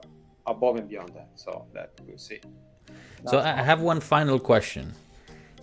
[0.50, 1.28] above and beyond that.
[1.34, 2.40] So that we'll see.
[3.30, 4.92] So I I have one final question.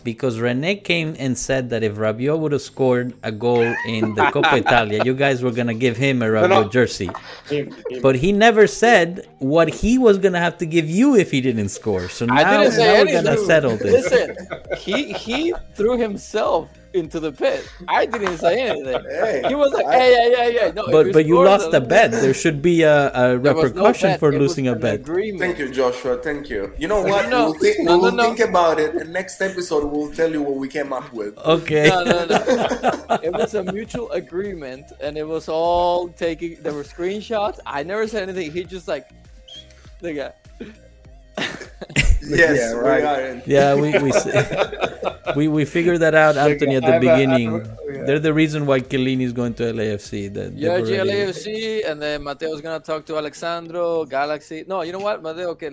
[0.04, 4.22] Because Rene came and said that if Rabiot would have scored a goal in the
[4.34, 6.70] Coppa Italia, you guys were gonna give him a Rabiot no.
[6.70, 7.10] jersey.
[7.50, 11.32] Him- him- But he never said what he was gonna have to give you if
[11.32, 12.08] he didn't score.
[12.08, 13.94] So now, didn't now we're gonna settle this.
[14.12, 14.28] Listen,
[14.78, 17.70] he he threw himself into the pit.
[17.88, 19.02] I didn't say anything.
[19.10, 20.72] Hey, He was like, I- hey, yeah, yeah, yeah.
[20.72, 22.12] No, But but you lost a bet.
[22.12, 24.96] There should be a, a There was no repercussion for It losing a an bet.
[24.96, 25.41] Agreement.
[25.41, 26.18] Thank you, Joshua.
[26.18, 26.74] Thank you.
[26.78, 27.30] You know what?
[27.30, 28.24] No, we'll think, no, we'll no, no.
[28.34, 31.38] think about it, and next episode we'll tell you what we came up with.
[31.38, 31.88] Okay.
[31.89, 33.20] No, no, no.
[33.28, 36.56] it was a mutual agreement, and it was all taking.
[36.64, 37.60] There were screenshots.
[37.66, 38.52] I never said anything.
[38.52, 39.10] He just like,
[40.02, 40.34] the guy.
[42.28, 43.46] Yes, Yeah, right.
[43.46, 44.12] we Yeah, we we,
[45.38, 47.50] we we figured that out, Anthony, at the I've, uh, beginning.
[47.54, 48.04] yeah.
[48.06, 50.34] They're the reason why Chiellini is going to LAFC.
[50.34, 54.66] That Yeah, they've already- GLAFC, and then Mateo's gonna talk to Alex Sandro Galaxy.
[54.68, 55.50] No, you know what, Mateo?
[55.50, 55.72] Okay,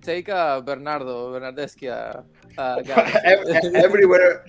[0.00, 1.88] take uh, Bernardo Bernardeschi.
[1.90, 2.22] Uh,
[2.60, 3.18] uh, Galaxy.
[3.24, 4.46] Ev- everywhere.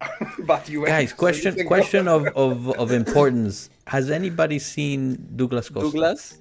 [0.46, 3.68] but you Guys, question question of, of, of importance.
[3.86, 5.90] Has anybody seen Douglas Costa?
[5.90, 6.38] Douglas.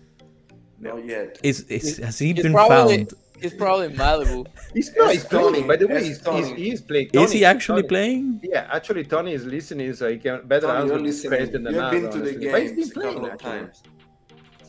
[0.80, 1.38] Not yet.
[1.44, 3.14] Is, is has he He's been probably found?
[3.42, 4.46] He's probably in Malibu.
[4.74, 5.50] He's, no, he's Tony.
[5.64, 5.68] playing.
[5.68, 7.10] By the way, It's he's, he's, he's playing.
[7.14, 8.40] Is he actually Tony- playing?
[8.44, 11.74] Yeah, actually, Tony is listening, so he can better Tony, answer you're the question than
[11.74, 12.52] You've I, been to the honestly.
[12.52, 13.84] But he's games been a couple of times.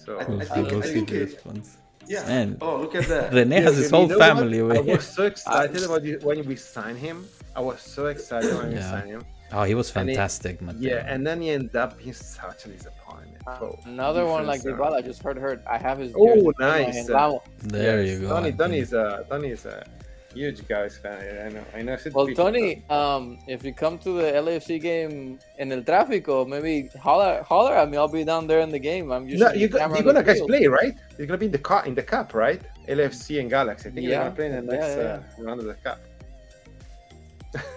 [0.05, 0.19] So.
[0.19, 1.77] I- I think- we'll I see think the it- response.
[2.09, 2.27] Yeah.
[2.27, 2.57] Man.
[2.61, 3.33] Oh, look at that.
[3.33, 4.27] Rene has his whole know what?
[4.27, 7.25] family I was so excited about it when we signed him.
[7.55, 9.23] I was so excited when we signed him.
[9.53, 10.81] Oh, he was And he- fantastic, Mateo.
[10.81, 13.00] Yeah, and then he ended up being such a disappointment.
[13.45, 14.97] For Another one like defense, uh, Dybala.
[14.97, 15.63] I just heard hurt.
[15.69, 16.13] I have his.
[16.17, 17.09] Oh, nice.
[17.09, 17.41] Vamos.
[17.63, 18.35] There yes, you go.
[18.35, 18.59] Tony, Anthony.
[18.59, 19.87] Tony is a Tony is a
[20.35, 21.19] huge guys fan.
[21.47, 21.65] I know.
[21.75, 21.97] I know.
[22.15, 27.43] Well, Tony, um, if you come to the LAFC game in El Tráfico, maybe holler,
[27.43, 27.97] holler at me.
[27.97, 29.11] I'll be down there in the game.
[29.11, 30.49] I'm No, you go, you're gonna guys field.
[30.49, 30.95] play, right?
[31.19, 32.61] You're gonna be in the car in the cup, right?
[32.89, 33.89] LFC and Galaxy.
[33.89, 34.11] I think Yeah.
[34.11, 35.99] you're gonna play in the Yeah, next yeah, Uh, round of the cup.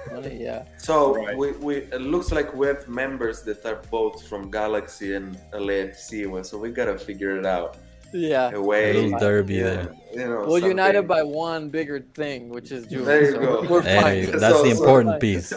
[0.09, 0.65] Tony, yeah.
[0.77, 1.37] So Right.
[1.37, 6.45] we, we it looks like we have members that are both from Galaxy and LAFC,
[6.45, 7.77] so we gotta figure it out.
[8.13, 8.51] Yeah.
[8.51, 9.95] A A way, little derby yeah, there.
[10.13, 10.45] you know.
[10.47, 13.05] Well, united by one bigger thing, which is Juve.
[13.05, 13.61] There you so go.
[13.69, 14.17] We're There fine.
[14.19, 14.31] you go.
[14.33, 15.51] It's That's the also- important piece.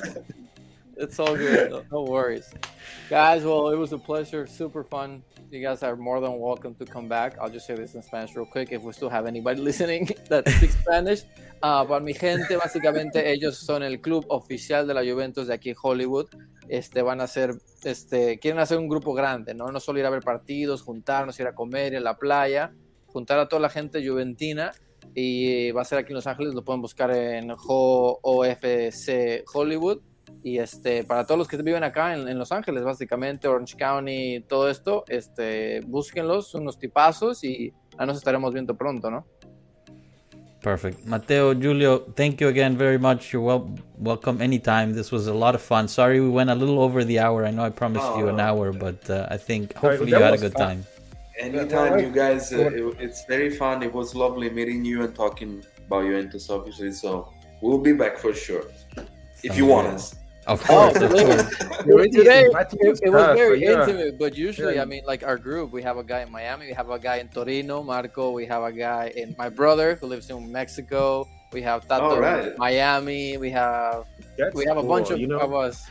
[0.96, 1.70] It's all good.
[1.70, 2.48] No, no worries.
[3.10, 4.46] Guys, well, it was a pleasure.
[4.46, 5.22] Super fun.
[5.48, 7.38] You guys are more than welcome to come back.
[7.40, 10.48] I'll just say this in Spanish real quick if we still have anybody listening that
[10.48, 11.22] speaks Spanish.
[11.62, 15.70] Uh, para mi gente, básicamente, ellos son el club oficial de la Juventus de aquí
[15.70, 16.26] en Hollywood.
[16.68, 19.70] Este, van a hacer, este, quieren hacer un grupo grande, ¿no?
[19.70, 22.72] No solo ir a ver partidos, juntarnos, ir a comer, ir a la playa,
[23.06, 24.72] juntar a toda la gente juventina
[25.14, 30.00] y va a ser aquí en Los Ángeles, lo pueden buscar en OFC Hollywood.
[30.42, 34.40] Y este, para todos los que viven acá en, en Los Ángeles, básicamente, Orange County,
[34.48, 39.26] todo esto, este, búsquenlos, unos tipazos y ya nos estaremos viendo pronto, ¿no?
[40.62, 41.04] Perfect.
[41.06, 43.32] Mateo, Julio, thank you again very much.
[43.32, 44.92] You're wel- welcome anytime.
[44.94, 45.86] This was a lot of fun.
[45.86, 47.44] Sorry we went a little over the hour.
[47.46, 48.44] I know I promised you an Oh.
[48.44, 50.68] hour, but uh, I think hopefully that you had a good fun.
[50.68, 50.84] time.
[51.38, 53.82] Anytime, you guys, uh, it, it's very fun.
[53.82, 56.90] It was lovely meeting you and talking about your Juventus, obviously.
[56.92, 57.28] So
[57.60, 58.64] we'll be back for sure.
[59.42, 60.14] If you want us.
[60.46, 61.50] Of Oh, course, of course.
[62.14, 63.80] Today, it, it was stuff, very yeah.
[63.82, 64.82] intimate, but usually, Yeah.
[64.82, 67.16] I mean, like our group, we have a guy in Miami, we have a guy
[67.16, 71.62] in Torino, Marco, we have a guy in my brother who lives in Mexico, we
[71.62, 72.54] have Tato All in.
[72.58, 74.06] Miami, we have
[74.38, 75.40] That's we have a cool, bunch of, you know.
[75.40, 75.84] of us.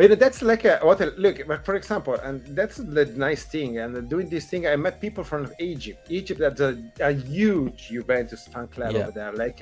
[0.00, 3.04] But you know, that's like a, what a, look, but for example, and that's the
[3.04, 3.80] nice thing.
[3.80, 6.06] And doing this thing, I met people from Egypt.
[6.08, 9.00] Egypt, that's a, a huge Juventus fan club Yeah.
[9.00, 9.30] over there.
[9.34, 9.60] Like,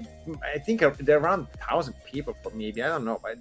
[0.54, 3.18] I think there are around thousand people, for maybe I don't know.
[3.20, 3.38] But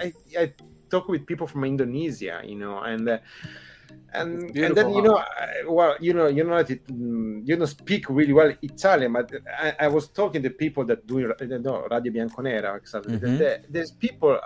[0.00, 0.52] I, I
[0.90, 3.18] talk with people from Indonesia, you know, and uh,
[4.14, 7.66] and and then you know I, well you know you know it, mm, you don't
[7.66, 12.12] speak really well Italian but I, I was talking to people that do no, Radio
[12.12, 13.72] Bianconera exactly mm-hmm.
[13.72, 14.38] there's people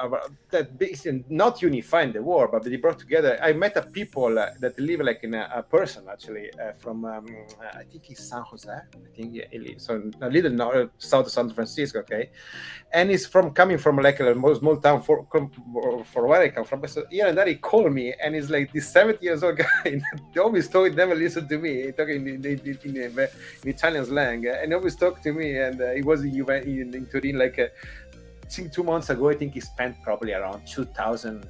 [0.50, 3.38] that basically not unifying the war but they brought together.
[3.42, 7.26] I met a people that live like in a, a person actually uh, from um,
[7.72, 8.70] I think it's San Jose.
[8.70, 12.30] I think he so a little north, south of San Francisco okay?
[12.92, 15.26] And he's from coming from like a small town for
[16.12, 16.86] for where I come from.
[16.86, 20.00] So here and then he called me and he's like this 70 years old guy
[20.32, 21.90] he always told never listen to me.
[21.92, 23.28] Talking in, in, in, in,
[23.64, 27.38] Italian slang and always talked to me and uh, he was in, in, in Turin
[27.38, 27.66] like uh,
[28.44, 31.48] I think two months ago I think he spent probably around 2000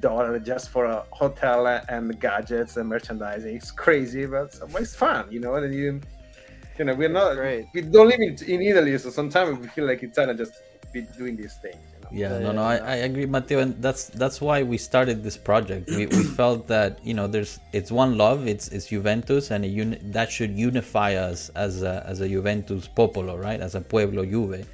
[0.00, 3.56] dollars just for a hotel and gadgets and merchandising.
[3.56, 6.00] It's crazy but it's fun you know and you
[6.78, 7.36] you know we're not
[7.74, 10.52] we don't live in, in Italy so sometimes we feel like Italian just
[10.92, 14.62] be doing these things yeah, no, no, I, I agree, Matteo, and that's that's why
[14.62, 15.88] we started this project.
[15.88, 19.98] We, we felt that you know, there's it's one love, it's it's Juventus, and uni-
[20.02, 23.60] that should unify us as a, as a Juventus popolo, right?
[23.60, 24.66] As a pueblo Juve,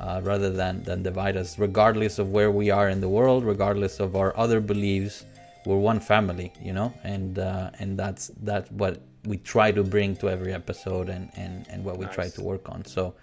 [0.00, 4.00] uh, rather than than divide us, regardless of where we are in the world, regardless
[4.00, 5.24] of our other beliefs.
[5.66, 10.16] We're one family, you know, and uh, and that's that's what we try to bring
[10.16, 12.14] to every episode, and and and what we nice.
[12.14, 12.84] try to work on.
[12.84, 13.14] So.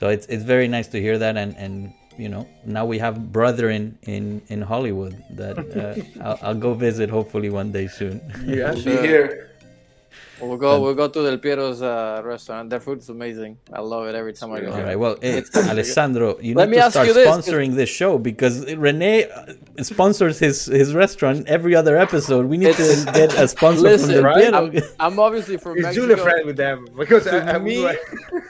[0.00, 3.32] So it's, it's very nice to hear that, and, and you know now we have
[3.32, 8.20] brother in in in hollywood that uh, I'll, I'll, go visit hopefully one day soon.
[8.44, 9.53] Yeah be here
[10.40, 10.80] We'll go.
[10.80, 12.68] We'll go to Del Piero's uh, restaurant.
[12.70, 13.58] Their food's amazing.
[13.72, 14.72] I love it every time I go.
[14.72, 14.98] All right.
[14.98, 19.52] Well, hey, Alessandro, you Let need to start sponsoring this, this, show because Rene uh,
[19.82, 22.46] sponsors his his restaurant every other episode.
[22.46, 24.54] We need to get a sponsor Listen, from Del right?
[24.54, 26.16] I'm, I'm, obviously from He's Mexico.
[26.16, 27.86] friend with them because to I, me,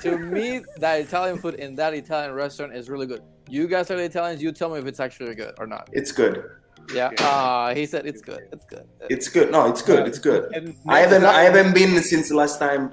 [0.03, 3.23] to me, that Italian food in that Italian restaurant is really good.
[3.49, 4.43] You guys are the Italians.
[4.43, 5.91] You tell me if it's actually good or not.
[5.93, 6.51] It's good.
[6.93, 7.11] Yeah.
[7.19, 8.49] Uh, he said it's good.
[8.53, 8.87] It's good.
[9.09, 9.51] It's good.
[9.51, 10.07] No, it's good.
[10.07, 10.53] It's good.
[10.89, 12.93] I haven't I haven't been since the last time.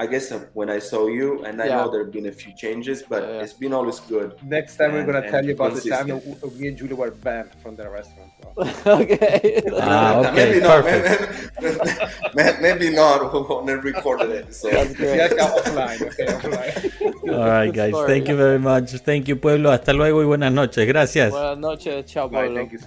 [0.00, 1.76] I guess uh, when I saw you, and I yeah.
[1.76, 3.42] know there have been a few changes, but yeah, yeah.
[3.42, 4.32] it's been always good.
[4.42, 6.06] Next time and, we're gonna tell you about the time
[6.58, 8.32] me and Julie were banned from the restaurant.
[8.86, 9.60] okay.
[9.76, 10.32] Ah, okay.
[10.32, 10.84] Maybe not.
[12.34, 14.72] Maybe, maybe not on a recorded episode.
[14.72, 15.30] That's great.
[15.32, 16.00] offline.
[16.08, 17.32] Okay, offline.
[17.36, 17.94] All right, guys.
[18.06, 18.90] Thank you very much.
[19.04, 19.70] Thank you, Pueblo.
[19.70, 20.86] Hasta luego y buenas noches.
[20.86, 21.30] Gracias.
[21.30, 22.06] Buenas noches.
[22.06, 22.66] Chao, Pueblo.
[22.66, 22.78] Bye,